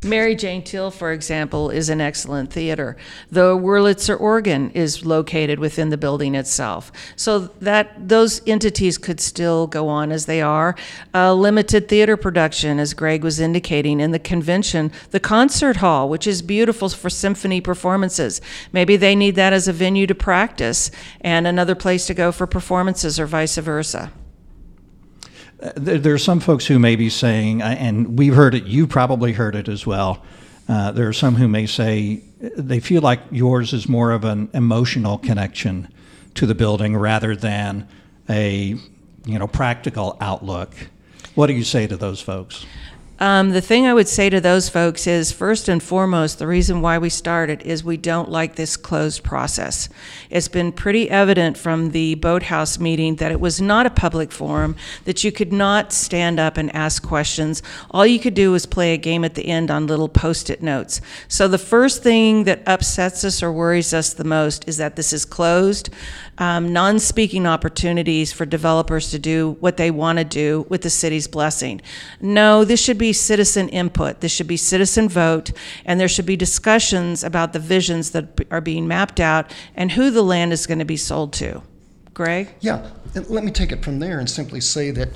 Mary 0.04 0.36
Jane 0.36 0.63
Teall, 0.63 0.92
for 0.92 1.12
example, 1.12 1.70
is 1.70 1.89
an 1.89 2.00
excellent 2.00 2.51
theater. 2.51 2.96
The 3.32 3.56
Wurlitzer 3.56 4.20
organ 4.20 4.70
is 4.72 5.06
located 5.06 5.58
within 5.60 5.89
the 5.89 5.98
building 5.98 6.36
itself. 6.36 6.92
So 7.16 7.39
that 7.62 8.08
those 8.08 8.42
entities 8.48 8.98
could 8.98 9.20
still 9.20 9.66
go 9.66 9.88
on 9.88 10.12
as 10.12 10.27
they 10.27 10.42
are. 10.42 10.75
A 11.13 11.34
limited 11.34 11.88
theater 11.88 12.16
production, 12.16 12.80
as 12.80 12.94
Greg 12.94 13.24
was 13.24 13.39
indicating, 13.39 14.00
in 14.00 14.12
the 14.12 14.20
convention, 14.20 14.92
the 15.12 15.20
concert 15.20 15.77
hall, 15.77 16.08
which 16.10 16.27
is 16.27 16.42
beautiful 16.42 16.89
for 16.89 17.10
symphony 17.10 17.60
performances. 17.60 18.39
Maybe 18.72 18.98
they 18.98 19.16
need 19.16 19.36
that 19.36 19.54
as 19.54 19.68
a 19.68 19.74
venue 19.74 20.06
to 20.08 20.16
practice 20.16 20.92
and 21.22 21.48
another 21.48 21.75
place 21.75 22.06
to 22.08 22.13
go 22.13 22.32
for 22.32 22.46
performances 22.46 23.20
or 23.20 23.25
vice 23.25 23.58
versa. 23.58 24.12
There 25.60 26.14
are 26.14 26.20
some 26.20 26.40
folks 26.40 26.68
who 26.68 26.78
may 26.78 26.96
be 26.96 27.10
saying, 27.10 27.62
uh, 27.62 27.76
and 27.80 28.18
we've 28.18 28.36
heard 28.36 28.54
it, 28.54 28.66
you 28.66 28.86
probably 28.86 29.34
heard 29.34 29.56
it 29.56 29.68
as 29.68 29.88
well. 29.88 30.24
Uh, 30.70 30.92
there 30.92 31.08
are 31.08 31.14
some 31.14 31.36
who 31.36 31.48
may 31.48 31.66
say 31.66 32.22
they 32.40 32.80
feel 32.80 33.02
like 33.02 33.22
yours 33.32 33.74
is 33.74 33.90
more 33.90 34.12
of 34.12 34.24
an 34.24 34.50
emotional 34.54 35.18
connection 35.18 35.88
to 36.36 36.46
the 36.46 36.54
building 36.54 36.96
rather 36.96 37.36
than 37.36 37.88
a 38.30 38.76
you 39.26 39.40
know 39.40 39.48
practical 39.48 40.18
outlook. 40.22 40.74
What 41.36 41.48
do 41.48 41.54
you 41.54 41.64
say 41.64 41.88
to 41.88 41.98
those 41.98 42.22
folks? 42.22 42.66
Um, 43.19 43.50
the 43.50 43.62
thing 43.62 43.88
I 43.88 43.95
would 43.95 44.07
say 44.07 44.29
to 44.29 44.39
those 44.39 44.69
folks 44.69 45.07
is 45.07 45.31
first 45.31 45.67
and 45.67 45.81
foremost, 45.81 46.38
the 46.38 46.45
reason 46.45 46.81
why 46.81 47.00
we 47.00 47.09
started 47.09 47.63
is 47.63 47.83
we 47.83 47.97
don't 47.97 48.29
like 48.29 48.55
this 48.55 48.77
closed 48.77 49.24
process. 49.24 49.89
It's 50.29 50.47
been 50.47 50.71
pretty 50.71 51.09
evident 51.09 51.57
from 51.57 51.91
the 51.91 52.13
boathouse 52.15 52.77
meeting 52.77 53.15
that 53.15 53.31
it 53.31 53.39
was 53.39 53.59
not 53.59 53.88
a 53.88 53.89
public 53.89 54.31
forum, 54.31 54.75
that 55.05 55.24
you 55.24 55.31
could 55.31 55.51
not 55.51 55.91
stand 55.91 56.39
up 56.39 56.57
and 56.57 56.74
ask 56.75 57.01
questions. 57.01 57.63
All 57.89 58.05
you 58.05 58.19
could 58.19 58.36
do 58.36 58.51
was 58.51 58.67
play 58.67 58.93
a 58.93 58.97
game 58.97 59.25
at 59.25 59.33
the 59.33 59.47
end 59.47 59.71
on 59.71 59.88
little 59.88 60.09
post 60.09 60.51
it 60.51 60.62
notes. 60.62 61.01
So 61.27 61.47
the 61.47 61.57
first 61.57 62.03
thing 62.03 62.43
that 62.43 62.62
upsets 62.67 63.24
us 63.24 63.41
or 63.41 63.51
worries 63.51 63.95
us 63.95 64.13
the 64.13 64.25
most 64.25 64.67
is 64.67 64.77
that 64.77 64.95
this 64.95 65.12
is 65.12 65.25
closed. 65.25 65.89
Um, 66.38 66.71
non 66.71 67.00
speaking 67.00 67.47
opportunities 67.47 68.31
for 68.31 68.45
developers 68.45 69.09
to 69.09 69.17
do 69.17 69.57
what 69.59 69.77
they 69.77 69.89
want 69.89 70.19
to 70.19 70.24
do 70.24 70.67
with 70.69 70.83
the 70.83 70.89
city's 70.91 71.27
blessing. 71.27 71.81
No, 72.21 72.63
this 72.63 72.79
should 72.79 73.00
be 73.00 73.07
citizen 73.14 73.70
input. 73.70 74.22
This 74.22 74.32
should 74.32 74.48
be 74.48 74.58
citizen 74.58 75.10
vote, 75.10 75.52
and 75.86 76.00
there 76.00 76.08
should 76.08 76.26
be 76.26 76.36
discussions 76.36 77.24
about 77.24 77.54
the 77.54 77.60
visions 77.60 78.12
that 78.12 78.46
are 78.52 78.62
being 78.62 78.88
mapped 78.88 79.20
out 79.20 79.54
and 79.76 79.92
who 79.92 80.12
the 80.12 80.24
land 80.24 80.54
is 80.54 80.68
going 80.68 80.80
to 80.80 80.86
be 80.86 80.98
sold 80.98 81.34
to. 81.34 81.62
Greg? 82.14 82.50
Yeah, 82.62 82.90
let 83.30 83.44
me 83.44 83.52
take 83.52 83.72
it 83.72 83.84
from 83.84 84.00
there 84.00 84.20
and 84.20 84.30
simply 84.30 84.60
say 84.60 84.92
that 84.92 85.10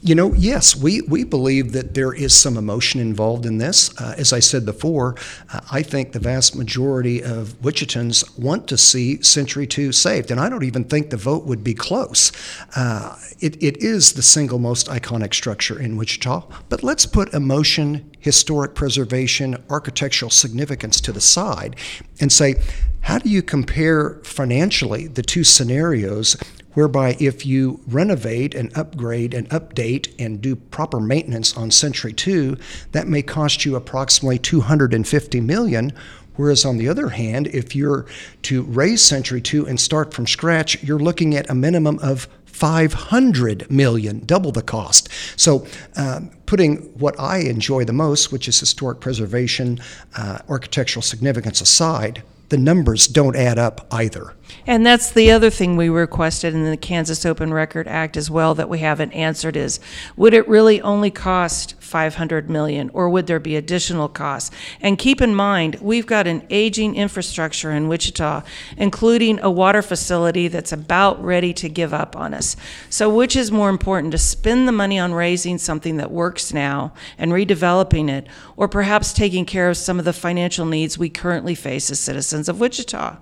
you 0.00 0.14
know, 0.14 0.32
yes, 0.34 0.76
we, 0.76 1.02
we 1.02 1.24
believe 1.24 1.72
that 1.72 1.94
there 1.94 2.12
is 2.12 2.32
some 2.32 2.56
emotion 2.56 3.00
involved 3.00 3.44
in 3.44 3.58
this. 3.58 3.98
Uh, 4.00 4.14
as 4.16 4.32
I 4.32 4.38
said 4.38 4.64
before, 4.64 5.16
uh, 5.52 5.60
I 5.72 5.82
think 5.82 6.12
the 6.12 6.20
vast 6.20 6.54
majority 6.54 7.22
of 7.22 7.60
Wichitans 7.60 8.38
want 8.38 8.68
to 8.68 8.76
see 8.78 9.20
Century 9.22 9.66
2 9.66 9.90
saved, 9.90 10.30
and 10.30 10.40
I 10.40 10.48
don't 10.48 10.62
even 10.62 10.84
think 10.84 11.10
the 11.10 11.16
vote 11.16 11.44
would 11.46 11.64
be 11.64 11.74
close. 11.74 12.30
Uh, 12.76 13.16
it, 13.40 13.60
it 13.62 13.78
is 13.78 14.12
the 14.12 14.22
single 14.22 14.58
most 14.58 14.86
iconic 14.86 15.34
structure 15.34 15.80
in 15.80 15.96
Wichita, 15.96 16.46
but 16.68 16.84
let's 16.84 17.04
put 17.04 17.34
emotion, 17.34 18.10
historic 18.20 18.76
preservation, 18.76 19.56
architectural 19.68 20.30
significance 20.30 21.00
to 21.00 21.12
the 21.12 21.20
side 21.20 21.74
and 22.20 22.30
say, 22.32 22.54
how 23.00 23.18
do 23.18 23.28
you 23.28 23.42
compare 23.42 24.20
financially 24.22 25.06
the 25.06 25.22
two 25.22 25.44
scenarios 25.44 26.36
whereby 26.74 27.16
if 27.18 27.44
you 27.44 27.80
renovate 27.86 28.54
and 28.54 28.76
upgrade 28.76 29.34
and 29.34 29.48
update 29.50 30.12
and 30.18 30.40
do 30.40 30.54
proper 30.56 31.00
maintenance 31.00 31.56
on 31.56 31.70
Century 31.70 32.12
2, 32.12 32.56
that 32.92 33.08
may 33.08 33.22
cost 33.22 33.64
you 33.64 33.76
approximately 33.76 34.38
250 34.38 35.40
million. 35.40 35.92
Whereas 36.36 36.64
on 36.64 36.76
the 36.76 36.88
other 36.88 37.08
hand, 37.08 37.48
if 37.48 37.74
you're 37.74 38.06
to 38.42 38.62
raze 38.62 39.02
Century 39.02 39.40
2 39.40 39.66
and 39.66 39.80
start 39.80 40.14
from 40.14 40.26
scratch, 40.26 40.82
you're 40.84 41.00
looking 41.00 41.34
at 41.34 41.50
a 41.50 41.54
minimum 41.54 41.98
of 42.00 42.28
500 42.44 43.70
million, 43.70 44.24
double 44.24 44.50
the 44.52 44.62
cost. 44.62 45.08
So, 45.36 45.66
um, 45.96 46.30
putting 46.46 46.76
what 46.98 47.18
I 47.20 47.38
enjoy 47.38 47.84
the 47.84 47.92
most, 47.92 48.32
which 48.32 48.48
is 48.48 48.58
historic 48.58 49.00
preservation, 49.00 49.78
uh, 50.16 50.38
architectural 50.48 51.02
significance 51.02 51.60
aside, 51.60 52.22
the 52.48 52.58
numbers 52.58 53.06
don't 53.06 53.36
add 53.36 53.58
up 53.58 53.86
either. 53.90 54.34
And 54.66 54.84
that's 54.84 55.12
the 55.12 55.30
other 55.30 55.50
thing 55.50 55.76
we 55.76 55.88
requested 55.88 56.54
in 56.54 56.64
the 56.64 56.76
Kansas 56.76 57.26
Open 57.26 57.52
Record 57.52 57.86
Act 57.86 58.16
as 58.16 58.30
well 58.30 58.54
that 58.54 58.68
we 58.68 58.78
haven't 58.78 59.12
answered 59.12 59.56
is 59.56 59.80
would 60.16 60.34
it 60.34 60.48
really 60.48 60.80
only 60.80 61.10
cost 61.10 61.74
500 61.80 62.48
million 62.48 62.90
or 62.92 63.08
would 63.08 63.26
there 63.26 63.40
be 63.40 63.56
additional 63.56 64.08
costs? 64.08 64.54
And 64.80 64.98
keep 64.98 65.20
in 65.20 65.34
mind, 65.34 65.76
we've 65.80 66.06
got 66.06 66.26
an 66.26 66.46
aging 66.50 66.96
infrastructure 66.96 67.70
in 67.70 67.88
Wichita, 67.88 68.42
including 68.76 69.38
a 69.40 69.50
water 69.50 69.82
facility 69.82 70.48
that's 70.48 70.72
about 70.72 71.22
ready 71.22 71.52
to 71.54 71.68
give 71.68 71.92
up 71.92 72.16
on 72.16 72.34
us. 72.34 72.56
So 72.90 73.14
which 73.14 73.36
is 73.36 73.52
more 73.52 73.70
important 73.70 74.12
to 74.12 74.18
spend 74.18 74.66
the 74.68 74.72
money 74.72 74.98
on 74.98 75.12
razing 75.12 75.58
something 75.58 75.96
that 75.98 76.10
works 76.10 76.52
now 76.52 76.92
and 77.18 77.32
redeveloping 77.32 78.10
it 78.10 78.26
or 78.56 78.68
perhaps 78.68 79.12
taking 79.12 79.44
care 79.44 79.68
of 79.68 79.76
some 79.76 79.98
of 79.98 80.04
the 80.04 80.12
financial 80.12 80.66
needs 80.66 80.98
we 80.98 81.08
currently 81.08 81.54
face 81.54 81.90
as 81.90 82.00
citizens 82.00 82.37
of 82.46 82.60
Wichita? 82.60 83.16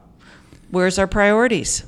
Where's 0.71 0.99
our 0.99 1.07
priorities? 1.07 1.85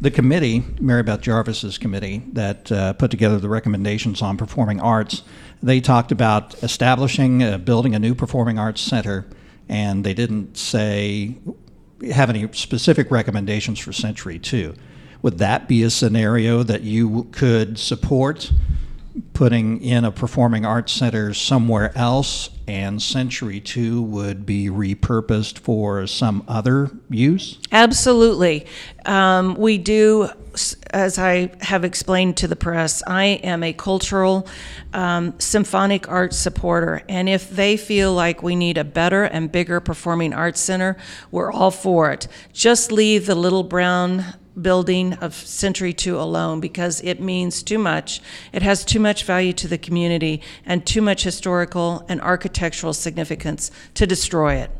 The 0.00 0.10
committee, 0.10 0.64
Mary 0.80 1.02
Beth 1.02 1.22
Jarvis's 1.22 1.78
committee, 1.78 2.22
that 2.32 2.70
uh, 2.70 2.92
put 2.94 3.10
together 3.10 3.38
the 3.38 3.48
recommendations 3.48 4.20
on 4.20 4.36
performing 4.36 4.80
arts, 4.80 5.22
they 5.62 5.80
talked 5.80 6.12
about 6.12 6.60
establishing, 6.62 7.42
uh, 7.42 7.58
building 7.58 7.94
a 7.94 7.98
new 7.98 8.14
performing 8.14 8.58
arts 8.58 8.82
center, 8.82 9.26
and 9.68 10.04
they 10.04 10.12
didn't 10.12 10.56
say 10.58 11.38
have 12.12 12.28
any 12.28 12.46
specific 12.52 13.10
recommendations 13.10 13.78
for 13.78 13.92
Century 13.92 14.38
2. 14.38 14.74
Would 15.22 15.38
that 15.38 15.66
be 15.66 15.82
a 15.82 15.90
scenario 15.90 16.62
that 16.62 16.82
you 16.82 17.28
could 17.32 17.78
support 17.78 18.52
putting 19.32 19.82
in 19.82 20.04
a 20.04 20.12
performing 20.12 20.64
arts 20.64 20.92
center 20.92 21.34
somewhere 21.34 21.96
else 21.96 22.50
and 22.68 23.00
Century 23.00 23.60
2 23.60 24.02
would 24.02 24.44
be 24.44 24.68
repurposed 24.68 25.58
for 25.58 26.06
some 26.06 26.42
other 26.48 26.90
use? 27.08 27.58
Absolutely. 27.70 28.66
Um, 29.04 29.54
we 29.54 29.78
do, 29.78 30.28
as 30.90 31.18
I 31.18 31.52
have 31.60 31.84
explained 31.84 32.36
to 32.38 32.48
the 32.48 32.56
press, 32.56 33.02
I 33.06 33.24
am 33.24 33.62
a 33.62 33.72
cultural 33.72 34.48
um, 34.92 35.38
symphonic 35.38 36.08
arts 36.08 36.36
supporter. 36.36 37.02
And 37.08 37.28
if 37.28 37.50
they 37.50 37.76
feel 37.76 38.12
like 38.12 38.42
we 38.42 38.56
need 38.56 38.78
a 38.78 38.84
better 38.84 39.24
and 39.24 39.50
bigger 39.50 39.80
performing 39.80 40.32
arts 40.32 40.60
center, 40.60 40.96
we're 41.30 41.52
all 41.52 41.70
for 41.70 42.10
it. 42.10 42.26
Just 42.52 42.90
leave 42.90 43.26
the 43.26 43.36
little 43.36 43.62
brown 43.62 44.24
building 44.60 45.14
of 45.14 45.34
Century 45.34 45.92
2 45.92 46.18
alone 46.18 46.60
because 46.60 47.00
it 47.02 47.20
means 47.20 47.62
too 47.62 47.78
much. 47.78 48.20
It 48.52 48.62
has 48.62 48.84
too 48.84 49.00
much 49.00 49.24
value 49.24 49.52
to 49.54 49.68
the 49.68 49.78
community 49.78 50.42
and 50.64 50.86
too 50.86 51.02
much 51.02 51.22
historical 51.24 52.04
and 52.08 52.20
architectural 52.20 52.92
significance 52.92 53.70
to 53.94 54.06
destroy 54.06 54.54
it. 54.54 54.70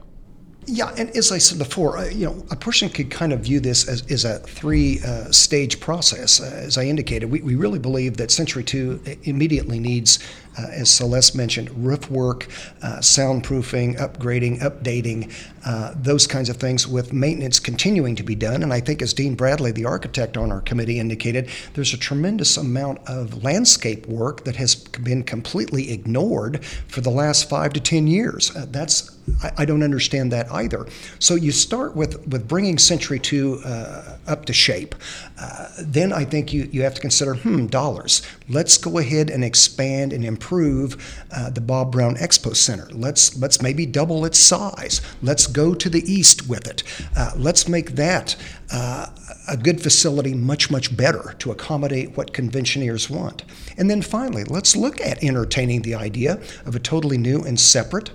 Yeah, 0.68 0.92
and 0.98 1.16
as 1.16 1.30
I 1.30 1.38
said 1.38 1.58
before, 1.58 1.96
uh, 1.96 2.08
you 2.08 2.26
know, 2.26 2.44
a 2.50 2.56
person 2.56 2.88
could 2.88 3.08
kind 3.08 3.32
of 3.32 3.40
view 3.40 3.60
this 3.60 3.86
as, 3.88 4.02
as 4.10 4.24
a 4.24 4.40
three 4.40 4.98
uh, 5.06 5.30
stage 5.30 5.78
process. 5.78 6.40
Uh, 6.40 6.46
as 6.46 6.76
I 6.76 6.84
indicated, 6.84 7.30
we, 7.30 7.40
we 7.40 7.54
really 7.54 7.78
believe 7.78 8.16
that 8.16 8.32
Century 8.32 8.64
2 8.64 9.18
immediately 9.22 9.78
needs 9.78 10.18
uh, 10.58 10.68
as 10.72 10.90
Celeste 10.90 11.34
mentioned, 11.34 11.70
roof 11.84 12.10
work, 12.10 12.48
uh, 12.82 12.98
soundproofing, 12.98 13.98
upgrading, 13.98 14.60
updating, 14.60 15.32
uh, 15.64 15.92
those 15.96 16.26
kinds 16.26 16.48
of 16.48 16.56
things 16.56 16.86
with 16.86 17.12
maintenance 17.12 17.58
continuing 17.58 18.14
to 18.16 18.22
be 18.22 18.34
done. 18.34 18.62
And 18.62 18.72
I 18.72 18.80
think, 18.80 19.02
as 19.02 19.12
Dean 19.12 19.34
Bradley, 19.34 19.72
the 19.72 19.84
architect 19.84 20.36
on 20.36 20.52
our 20.52 20.60
committee, 20.60 20.98
indicated, 20.98 21.48
there's 21.74 21.92
a 21.92 21.98
tremendous 21.98 22.56
amount 22.56 22.98
of 23.08 23.42
landscape 23.42 24.06
work 24.06 24.44
that 24.44 24.56
has 24.56 24.74
been 24.74 25.24
completely 25.24 25.92
ignored 25.92 26.64
for 26.64 27.00
the 27.00 27.10
last 27.10 27.48
five 27.48 27.72
to 27.72 27.80
10 27.80 28.06
years. 28.06 28.54
Uh, 28.54 28.66
that's 28.68 29.16
I, 29.42 29.52
I, 29.58 29.64
don't 29.64 29.82
understand 29.82 30.32
that 30.32 30.50
either. 30.52 30.86
So 31.18 31.34
you 31.34 31.50
start 31.50 31.96
with, 31.96 32.26
with 32.28 32.46
bringing 32.46 32.78
Century 32.78 33.18
2 33.18 33.62
uh, 33.64 34.18
up 34.26 34.44
to 34.44 34.52
shape. 34.52 34.94
Uh, 35.40 35.68
then 35.80 36.12
I 36.12 36.24
think 36.24 36.52
you, 36.52 36.68
you 36.70 36.82
have 36.82 36.94
to 36.94 37.00
consider, 37.00 37.34
hmm, 37.34 37.66
dollars. 37.66 38.22
Let's 38.48 38.78
go 38.78 38.98
ahead 38.98 39.30
and 39.30 39.42
expand 39.42 40.12
and 40.12 40.24
improve 40.24 40.45
improve 40.46 41.24
uh, 41.34 41.50
the 41.50 41.60
Bob 41.60 41.90
Brown 41.90 42.14
Expo 42.16 42.54
Center. 42.54 42.88
Let's 42.92 43.36
let's 43.36 43.60
maybe 43.60 43.84
double 43.84 44.24
its 44.24 44.38
size. 44.38 45.00
Let's 45.20 45.46
go 45.48 45.74
to 45.74 45.90
the 45.90 46.00
east 46.10 46.48
with 46.48 46.68
it. 46.68 46.84
Uh, 47.16 47.32
let's 47.36 47.68
make 47.68 47.96
that 47.96 48.36
uh, 48.72 49.06
a 49.48 49.56
good 49.56 49.82
facility 49.82 50.34
much 50.34 50.70
much 50.70 50.96
better 50.96 51.34
to 51.40 51.50
accommodate 51.50 52.16
what 52.16 52.32
conventioneers 52.32 53.10
want. 53.10 53.42
And 53.76 53.90
then 53.90 54.02
finally, 54.02 54.44
let's 54.44 54.76
look 54.76 55.00
at 55.00 55.22
entertaining 55.24 55.82
the 55.82 55.96
idea 55.96 56.40
of 56.64 56.76
a 56.76 56.78
totally 56.78 57.18
new 57.18 57.42
and 57.42 57.58
separate 57.58 58.10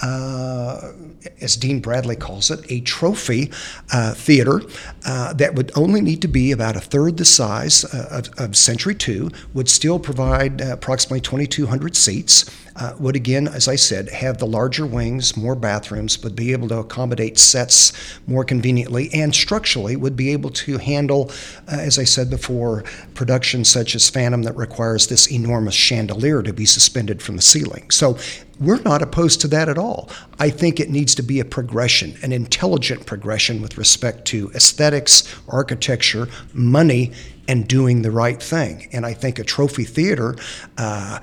uh, 0.00 0.92
as 1.40 1.56
Dean 1.56 1.80
Bradley 1.80 2.16
calls 2.16 2.50
it, 2.50 2.64
a 2.70 2.80
trophy 2.80 3.50
uh, 3.92 4.14
theater 4.14 4.62
uh, 5.06 5.32
that 5.34 5.54
would 5.54 5.70
only 5.76 6.00
need 6.00 6.22
to 6.22 6.28
be 6.28 6.52
about 6.52 6.76
a 6.76 6.80
third 6.80 7.16
the 7.16 7.24
size 7.24 7.84
uh, 7.84 8.08
of, 8.10 8.28
of, 8.38 8.56
Century 8.56 8.94
2, 8.94 9.30
would 9.52 9.68
still 9.68 9.98
provide 9.98 10.62
uh, 10.62 10.72
approximately 10.72 11.20
2,200 11.20 11.96
seats 11.96 12.50
uh, 12.76 12.94
would 12.98 13.16
again, 13.16 13.46
as 13.46 13.68
I 13.68 13.76
said, 13.76 14.08
have 14.10 14.38
the 14.38 14.46
larger 14.46 14.86
wings, 14.86 15.36
more 15.36 15.54
bathrooms, 15.54 16.16
but 16.16 16.34
be 16.34 16.52
able 16.52 16.68
to 16.68 16.78
accommodate 16.78 17.38
sets 17.38 17.92
more 18.26 18.44
conveniently, 18.44 19.10
and 19.12 19.34
structurally 19.34 19.96
would 19.96 20.16
be 20.16 20.30
able 20.30 20.50
to 20.50 20.78
handle, 20.78 21.30
uh, 21.68 21.76
as 21.76 21.98
I 21.98 22.04
said 22.04 22.30
before, 22.30 22.82
production 23.14 23.64
such 23.64 23.94
as 23.94 24.10
Phantom 24.10 24.42
that 24.42 24.56
requires 24.56 25.06
this 25.06 25.30
enormous 25.30 25.74
chandelier 25.74 26.42
to 26.42 26.52
be 26.52 26.64
suspended 26.64 27.22
from 27.22 27.36
the 27.36 27.42
ceiling. 27.42 27.90
So 27.90 28.18
we're 28.60 28.80
not 28.82 29.02
opposed 29.02 29.40
to 29.42 29.48
that 29.48 29.68
at 29.68 29.78
all. 29.78 30.08
I 30.38 30.50
think 30.50 30.80
it 30.80 30.90
needs 30.90 31.14
to 31.16 31.22
be 31.22 31.40
a 31.40 31.44
progression, 31.44 32.16
an 32.22 32.32
intelligent 32.32 33.06
progression 33.06 33.60
with 33.60 33.78
respect 33.78 34.24
to 34.26 34.50
aesthetics, 34.54 35.34
architecture, 35.48 36.28
money, 36.52 37.12
and 37.48 37.68
doing 37.68 38.02
the 38.02 38.10
right 38.10 38.42
thing. 38.42 38.88
And 38.92 39.04
I 39.04 39.12
think 39.12 39.38
a 39.38 39.44
trophy 39.44 39.84
theater. 39.84 40.36
Uh, 40.78 41.20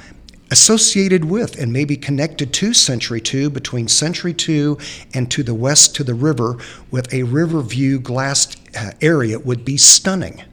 associated 0.51 1.25
with 1.25 1.57
and 1.57 1.73
maybe 1.73 1.95
connected 1.95 2.53
to 2.53 2.73
Century 2.73 3.21
2 3.21 3.49
between 3.49 3.87
Century 3.87 4.33
2 4.33 4.77
and 5.13 5.31
to 5.31 5.41
the 5.41 5.55
west 5.55 5.95
to 5.95 6.03
the 6.03 6.13
river 6.13 6.57
with 6.91 7.11
a 7.13 7.23
river 7.23 7.61
view 7.61 7.99
glassed 7.99 8.59
uh, 8.77 8.91
area 9.01 9.39
would 9.39 9.65
be 9.65 9.77
stunning. 9.77 10.43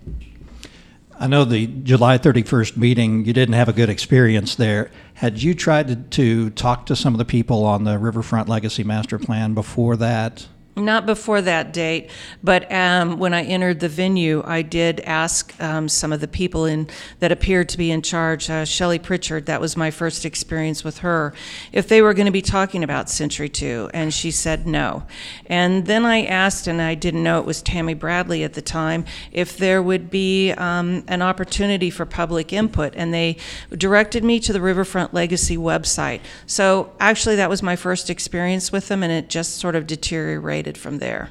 I 1.21 1.27
know 1.27 1.45
the 1.45 1.67
July 1.67 2.17
31st 2.17 2.77
meeting, 2.77 3.25
you 3.25 3.33
didn't 3.33 3.55
have 3.55 3.69
a 3.69 3.73
good 3.73 3.91
experience 3.91 4.55
there. 4.55 4.93
Had 5.15 5.43
you 5.43 5.53
tried 5.53 5.89
to, 5.89 5.97
to 5.97 6.51
talk 6.51 6.87
to 6.87 6.95
some 6.95 7.13
of 7.13 7.19
the 7.19 7.25
people 7.25 7.65
on 7.65 7.83
the 7.83 7.99
Riverfront 7.99 8.49
Legacy 8.49 8.85
Master 8.85 9.19
Plan 9.19 9.53
before 9.53 9.97
that? 9.97 10.47
Not 10.79 11.07
before 11.07 11.43
that 11.43 11.73
date, 11.73 12.11
but 12.43 12.71
um, 12.73 13.19
when 13.19 13.35
I 13.35 13.43
entered 13.43 13.81
the 13.81 13.89
venue, 13.89 14.43
I 14.47 14.63
did 14.63 15.01
ask 15.01 15.55
um, 15.61 15.89
some 15.89 16.13
of 16.13 16.21
the 16.21 16.29
people 16.29 16.65
in 16.65 16.89
that 17.19 17.33
appeared 17.33 17.69
to 17.71 17.79
be 17.79 17.91
in 17.91 18.03
charge. 18.03 18.49
Uh, 18.49 18.65
Shelly 18.65 18.99
Prichard, 18.99 19.47
that 19.47 19.61
was 19.61 19.77
my 19.77 19.91
first 19.91 20.25
experience 20.25 20.85
with 20.85 20.99
her, 20.99 21.35
if 21.73 21.89
they 21.89 22.01
were 22.01 22.15
going 22.15 22.27
to 22.27 22.33
be 22.33 22.43
talking 22.43 22.85
about 22.85 23.11
Century 23.11 23.49
Two, 23.49 23.91
and 23.93 24.13
she 24.15 24.31
said 24.31 24.67
no. 24.67 25.05
And 25.47 25.87
then 25.87 26.05
I 26.05 26.25
asked, 26.25 26.67
and 26.67 26.81
I 26.81 26.95
didn't 26.95 27.23
know 27.23 27.41
it 27.41 27.47
was 27.47 27.63
Tammy 27.63 27.95
Bradley 27.95 28.45
at 28.45 28.55
the 28.55 28.63
time, 28.63 29.05
if 29.33 29.57
there 29.57 29.83
would 29.83 30.11
be 30.11 30.53
um, 30.53 31.05
an 31.09 31.23
opportunity 31.23 31.91
for 31.91 32.07
public 32.07 32.53
input, 32.53 32.93
and 32.97 33.13
they 33.13 33.37
directed 33.73 34.23
me 34.23 34.39
to 34.41 34.53
the 34.53 34.61
Riverfront 34.61 35.15
Legacy 35.15 35.57
website. 35.57 36.21
So 36.47 36.93
actually, 37.01 37.37
that 37.37 37.51
was 37.51 37.63
my 37.63 37.77
first 37.77 38.11
experience 38.11 38.71
with 38.71 38.89
them, 38.89 39.03
and 39.03 39.13
it 39.13 39.29
just 39.29 39.57
sort 39.57 39.75
of 39.75 39.87
deteriorated 39.87 40.68
from 40.77 40.99
there. 40.99 41.31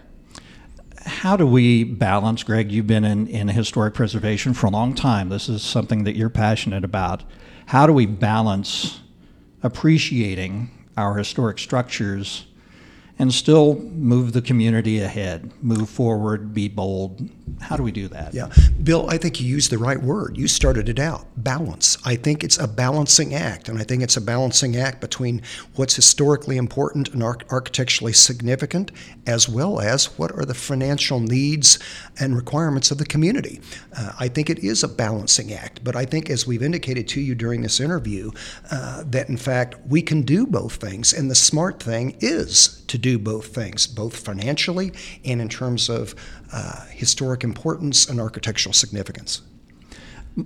How 1.06 1.38
do 1.38 1.46
we 1.46 1.84
balance, 1.84 2.44
Greg? 2.44 2.72
You've 2.72 2.88
been 2.88 3.06
in, 3.06 3.28
in 3.28 3.48
historic 3.50 3.94
preservation 3.94 4.54
for 4.54 4.68
a 4.68 4.70
long 4.70 4.94
time. 4.94 5.30
This 5.30 5.48
is 5.48 5.62
something 5.62 6.04
that 6.04 6.16
you're 6.16 6.30
passionate 6.30 6.84
about. 6.84 7.24
How 7.68 7.88
do 7.88 7.94
we 7.94 8.06
balance 8.06 9.00
appreciating 9.64 10.72
our 10.98 11.16
historic 11.16 11.60
structures 11.60 12.48
and 13.20 13.34
still 13.34 13.76
move 13.76 14.34
the 14.34 14.42
community 14.42 15.00
ahead, 15.00 15.52
move 15.64 15.90
forward, 15.90 16.54
be 16.54 16.68
bold. 16.68 17.28
How 17.60 17.76
do 17.76 17.82
we 17.82 17.92
do 17.92 18.08
that? 18.10 18.34
Yeah. 18.34 18.52
Bill, 18.84 19.10
I 19.10 19.18
think 19.18 19.42
you 19.42 19.48
used 19.48 19.72
the 19.72 19.80
right 19.80 20.02
word. 20.02 20.38
You 20.38 20.48
started 20.48 20.90
it 20.90 21.00
out 21.00 21.26
balance. 21.38 21.98
I 22.06 22.16
think 22.16 22.44
it's 22.44 22.60
a 22.60 22.68
balancing 22.68 23.34
act, 23.34 23.70
and 23.70 23.80
I 23.80 23.84
think 23.84 24.04
it's 24.04 24.18
a 24.18 24.22
balancing 24.22 24.76
act 24.76 25.02
between 25.02 25.42
what's 25.76 25.96
historically 25.96 26.58
important 26.58 27.10
and 27.10 27.24
arch- 27.24 27.44
architecturally 27.50 28.14
significant, 28.14 28.92
as 29.26 29.50
well 29.50 29.80
as 29.80 30.18
what 30.18 30.32
are 30.34 30.46
the 30.46 30.54
financial 30.54 31.20
needs 31.20 31.80
and 32.20 32.36
requirements 32.36 32.92
of 32.92 33.00
the 33.00 33.06
community. 33.06 33.62
Uh, 33.98 34.12
I 34.20 34.28
think 34.28 34.50
it 34.50 34.60
is 34.60 34.84
a 34.84 34.88
balancing 34.88 35.54
act, 35.54 35.84
but 35.84 35.96
I 35.96 36.06
think, 36.06 36.30
as 36.30 36.46
we've 36.46 36.62
indicated 36.62 37.08
to 37.10 37.22
you 37.22 37.34
during 37.34 37.62
this 37.62 37.80
interview, 37.80 38.32
uh, 38.70 39.04
that 39.08 39.30
in 39.30 39.38
fact 39.38 39.76
we 39.88 40.02
can 40.02 40.22
do 40.22 40.46
both 40.46 40.76
things, 40.76 41.14
and 41.14 41.32
the 41.32 41.36
smart 41.36 41.82
thing 41.82 42.16
is 42.20 42.84
to 42.88 42.98
do 42.98 43.07
both 43.16 43.54
things, 43.54 43.88
both 43.88 44.16
financially 44.18 44.92
and 45.24 45.42
in 45.42 45.50
terms 45.50 45.90
of 45.90 46.16
uh, 46.52 46.86
historic 46.88 47.44
importance 47.44 48.08
and 48.10 48.20
architectural 48.20 48.74
significance. 48.74 49.42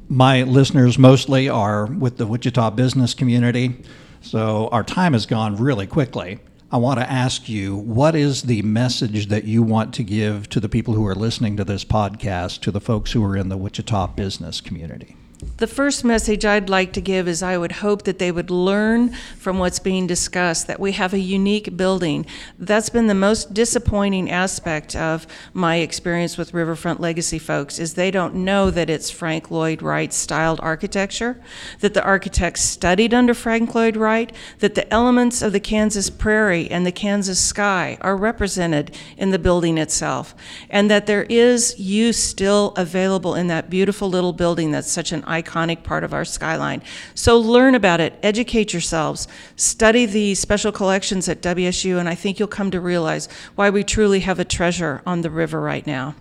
My 0.08 0.44
listeners 0.44 0.98
mostly 0.98 1.50
are 1.50 1.86
with 1.86 2.18
the 2.18 2.27
Wichita 2.27 2.72
business 2.72 3.13
community, 3.13 3.84
so 4.22 4.70
our 4.72 4.84
time 4.84 5.13
has 5.13 5.25
gone 5.25 5.56
really 5.56 5.88
quickly. 5.88 6.39
I 6.72 6.77
want 6.77 7.00
to 7.00 7.12
ask 7.12 7.50
you 7.50 7.75
what 7.75 8.15
is 8.15 8.44
the 8.44 8.62
message 8.62 9.27
that 9.27 9.44
you 9.44 9.62
want 9.62 9.94
to 9.96 10.03
give 10.03 10.48
to 10.50 10.62
the 10.62 10.70
people 10.70 10.94
who 10.94 11.06
are 11.06 11.15
listening 11.15 11.58
to 11.58 11.65
this 11.65 11.84
podcast, 11.84 12.62
to 12.62 12.72
the 12.72 12.80
folks 12.80 13.12
who 13.12 13.24
are 13.25 13.36
in 13.36 13.50
the 13.50 13.58
Wichita 13.58 14.08
business 14.08 14.62
community? 14.62 15.18
The 15.58 15.66
first 15.66 16.04
message 16.04 16.46
I'd 16.46 16.70
like 16.70 16.94
to 16.94 17.02
give 17.02 17.28
is 17.28 17.42
I 17.42 17.58
would 17.58 17.72
hope 17.72 18.04
that 18.04 18.20
they 18.20 18.32
would 18.32 18.52
learn 18.52 19.10
from 19.40 19.58
what's 19.58 19.80
being 19.80 20.06
discussed, 20.06 20.68
that 20.68 20.80
we 20.80 20.92
have 20.92 21.14
a 21.14 21.20
unique 21.20 21.76
building. 21.76 22.28
That's 22.60 22.90
been 22.90 23.08
the 23.08 23.16
most 23.16 23.52
disappointing 23.52 24.30
aspect 24.30 24.96
of 24.96 25.26
my 25.52 25.78
experience 25.78 26.38
with 26.38 26.54
Riverfront 26.54 27.00
Legacy 27.00 27.40
folks 27.40 27.80
is 27.80 27.96
they 27.96 28.12
don't 28.12 28.36
know 28.36 28.70
that 28.70 28.90
it's 28.90 29.10
Frank 29.10 29.50
Lloyd 29.50 29.82
Wright 29.82 30.14
styled 30.14 30.60
architecture, 30.62 31.42
that 31.80 31.96
the 31.96 32.04
architects 32.04 32.62
studied 32.62 33.12
under 33.12 33.34
Frank 33.34 33.74
Lloyd 33.74 33.98
Wright, 33.98 34.32
that 34.60 34.75
the 34.75 34.92
elements 34.94 35.42
of 35.42 35.54
the 35.54 35.60
Kansas 35.60 36.12
prairie 36.12 36.70
and 36.70 36.86
the 36.86 36.92
Kansas 36.92 37.40
sky 37.40 37.98
are 38.01 38.16
represented 38.16 38.96
in 39.18 39.32
the 39.32 39.40
building 39.40 39.80
itself, 39.80 40.36
and 40.70 40.90
that 40.92 41.08
there 41.08 41.24
is 41.30 41.80
use 41.80 42.22
still 42.22 42.74
available 42.77 43.34
in 43.34 43.48
that 43.48 43.72
beautiful 43.72 44.08
little 44.08 44.34
building 44.34 44.72
that's 44.72 44.92
such 44.92 45.12
an 45.12 45.24
iconic 45.31 45.83
part 45.83 46.03
of 46.03 46.13
our 46.13 46.25
skyline. 46.25 46.83
So 47.15 47.39
learn 47.39 47.75
about 47.75 48.00
it, 48.00 48.13
educate 48.22 48.74
yourselves, 48.74 49.27
study 49.55 50.05
the 50.05 50.35
special 50.35 50.72
collections 50.72 51.27
at 51.27 51.41
WSU, 51.41 51.98
and 51.98 52.07
I 52.07 52.15
think 52.15 52.37
you'll 52.37 52.48
come 52.48 52.72
to 52.72 52.79
realize 52.79 53.27
why 53.55 53.70
we 53.70 53.83
truly 53.83 54.20
have 54.22 54.39
a 54.39 54.46
treasure 54.46 55.01
on 55.05 55.22
the 55.22 55.29
river 55.29 55.59
right 55.59 55.85
now. 55.85 56.15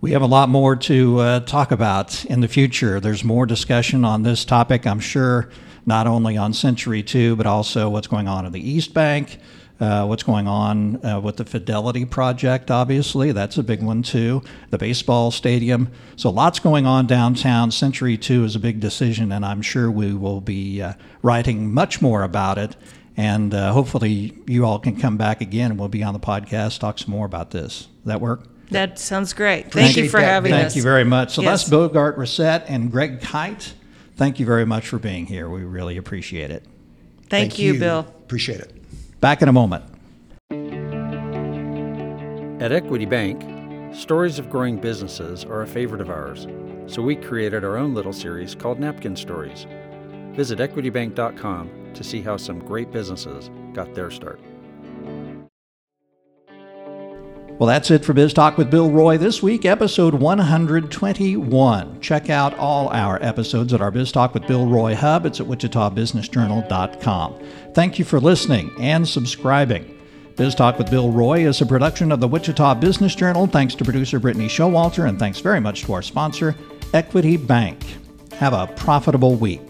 We 0.00 0.12
have 0.12 0.22
a 0.22 0.26
lot 0.26 0.48
more 0.48 0.76
to 0.76 1.18
uh, 1.18 1.40
talk 1.40 1.72
about 1.72 2.24
in 2.26 2.40
the 2.40 2.48
future. 2.48 3.00
There's 3.00 3.24
more 3.24 3.46
discussion 3.46 4.04
on 4.04 4.22
this 4.22 4.44
topic, 4.44 4.86
I'm 4.86 5.00
sure, 5.00 5.50
not 5.86 6.06
only 6.06 6.36
on 6.36 6.52
Century 6.52 7.02
2, 7.02 7.34
but 7.34 7.46
also 7.46 7.88
what's 7.88 8.06
going 8.06 8.28
on 8.28 8.46
in 8.46 8.52
the 8.52 8.60
East 8.60 8.94
Bank 8.94 9.40
what's 9.78 10.22
going 10.22 10.48
on 10.48 11.04
uh, 11.04 11.20
with 11.20 11.36
the 11.36 11.44
Fidelity 11.44 12.04
Project, 12.04 12.70
obviously. 12.70 13.32
That's 13.32 13.58
a 13.58 13.62
big 13.62 13.82
one, 13.82 14.02
too. 14.02 14.42
The 14.70 14.78
baseball 14.78 15.30
stadium. 15.30 15.90
So, 16.16 16.30
lots 16.30 16.58
going 16.58 16.86
on 16.86 17.06
downtown. 17.06 17.70
Century 17.70 18.16
2 18.16 18.44
is 18.44 18.56
a 18.56 18.60
big 18.60 18.80
decision, 18.80 19.32
and 19.32 19.44
I'm 19.44 19.62
sure 19.62 19.90
we 19.90 20.14
will 20.14 20.40
be 20.40 20.82
uh, 20.82 20.94
writing 21.22 21.72
much 21.72 22.02
more 22.02 22.22
about 22.22 22.58
it. 22.58 22.76
And 23.18 23.52
uh, 23.52 23.72
hopefully, 23.72 24.38
you 24.46 24.64
all 24.64 24.78
can 24.78 24.96
come 24.96 25.16
back 25.16 25.40
again 25.40 25.72
and 25.72 25.80
we'll 25.80 25.88
be 25.88 26.04
on 26.04 26.14
the 26.14 26.20
podcast, 26.20 26.78
talk 26.78 27.00
some 27.00 27.10
more 27.10 27.26
about 27.26 27.50
this. 27.50 27.80
Does 27.80 28.04
that 28.04 28.20
work? 28.20 28.46
That 28.70 28.98
sounds 29.00 29.32
great. 29.32 29.72
Thank 29.72 29.96
you 29.96 30.08
for 30.08 30.20
having 30.20 30.52
Thank 30.52 30.66
us. 30.66 30.72
Thank 30.72 30.76
you 30.76 30.82
very 30.82 31.04
much. 31.04 31.34
Celeste 31.34 31.66
yes. 31.66 31.70
Bogart 31.70 32.16
Racette 32.16 32.64
and 32.68 32.92
Greg 32.92 33.20
Kite, 33.20 33.74
thank 34.14 34.38
you 34.38 34.46
very 34.46 34.66
much 34.66 34.88
for 34.88 35.00
being 35.00 35.26
here. 35.26 35.48
We 35.48 35.62
really 35.62 35.96
appreciate 35.96 36.52
it. 36.52 36.62
Thank, 37.28 37.28
Thank 37.28 37.58
you, 37.58 37.72
you, 37.72 37.80
Bill. 37.80 38.00
Appreciate 38.00 38.60
it. 38.60 38.77
Back 39.20 39.42
in 39.42 39.48
a 39.48 39.52
moment. 39.52 39.84
At 42.62 42.72
Equity 42.72 43.06
Bank, 43.06 43.94
stories 43.94 44.38
of 44.38 44.50
growing 44.50 44.78
businesses 44.78 45.44
are 45.44 45.62
a 45.62 45.66
favorite 45.66 46.00
of 46.00 46.10
ours, 46.10 46.46
so 46.86 47.02
we 47.02 47.16
created 47.16 47.64
our 47.64 47.76
own 47.76 47.94
little 47.94 48.12
series 48.12 48.54
called 48.54 48.80
Napkin 48.80 49.16
Stories. 49.16 49.66
Visit 50.32 50.58
equitybank.com 50.58 51.92
to 51.94 52.04
see 52.04 52.20
how 52.20 52.36
some 52.36 52.60
great 52.60 52.92
businesses 52.92 53.50
got 53.72 53.94
their 53.94 54.10
start. 54.10 54.40
Well, 57.58 57.66
that's 57.66 57.90
it 57.90 58.04
for 58.04 58.12
Biz 58.12 58.34
Talk 58.34 58.56
with 58.56 58.70
Bill 58.70 58.88
Roy 58.88 59.18
this 59.18 59.42
week, 59.42 59.64
episode 59.64 60.14
121. 60.14 62.00
Check 62.00 62.30
out 62.30 62.54
all 62.54 62.88
our 62.90 63.20
episodes 63.20 63.74
at 63.74 63.80
our 63.80 63.90
Biz 63.90 64.12
Talk 64.12 64.32
with 64.32 64.46
Bill 64.46 64.68
Roy 64.68 64.94
hub. 64.94 65.26
It's 65.26 65.40
at 65.40 65.46
wichitabusinessjournal.com. 65.48 67.34
Thank 67.78 67.96
you 67.96 68.04
for 68.04 68.18
listening 68.18 68.72
and 68.80 69.06
subscribing. 69.06 69.96
Biz 70.34 70.56
Talk 70.56 70.78
with 70.78 70.90
Bill 70.90 71.12
Roy 71.12 71.46
is 71.46 71.60
a 71.60 71.66
production 71.66 72.10
of 72.10 72.18
the 72.18 72.26
Wichita 72.26 72.74
Business 72.74 73.14
Journal. 73.14 73.46
Thanks 73.46 73.76
to 73.76 73.84
producer 73.84 74.18
Brittany 74.18 74.48
Showalter, 74.48 75.08
and 75.08 75.16
thanks 75.16 75.38
very 75.38 75.60
much 75.60 75.82
to 75.82 75.92
our 75.92 76.02
sponsor, 76.02 76.56
Equity 76.92 77.36
Bank. 77.36 77.80
Have 78.32 78.52
a 78.52 78.66
profitable 78.66 79.36
week. 79.36 79.67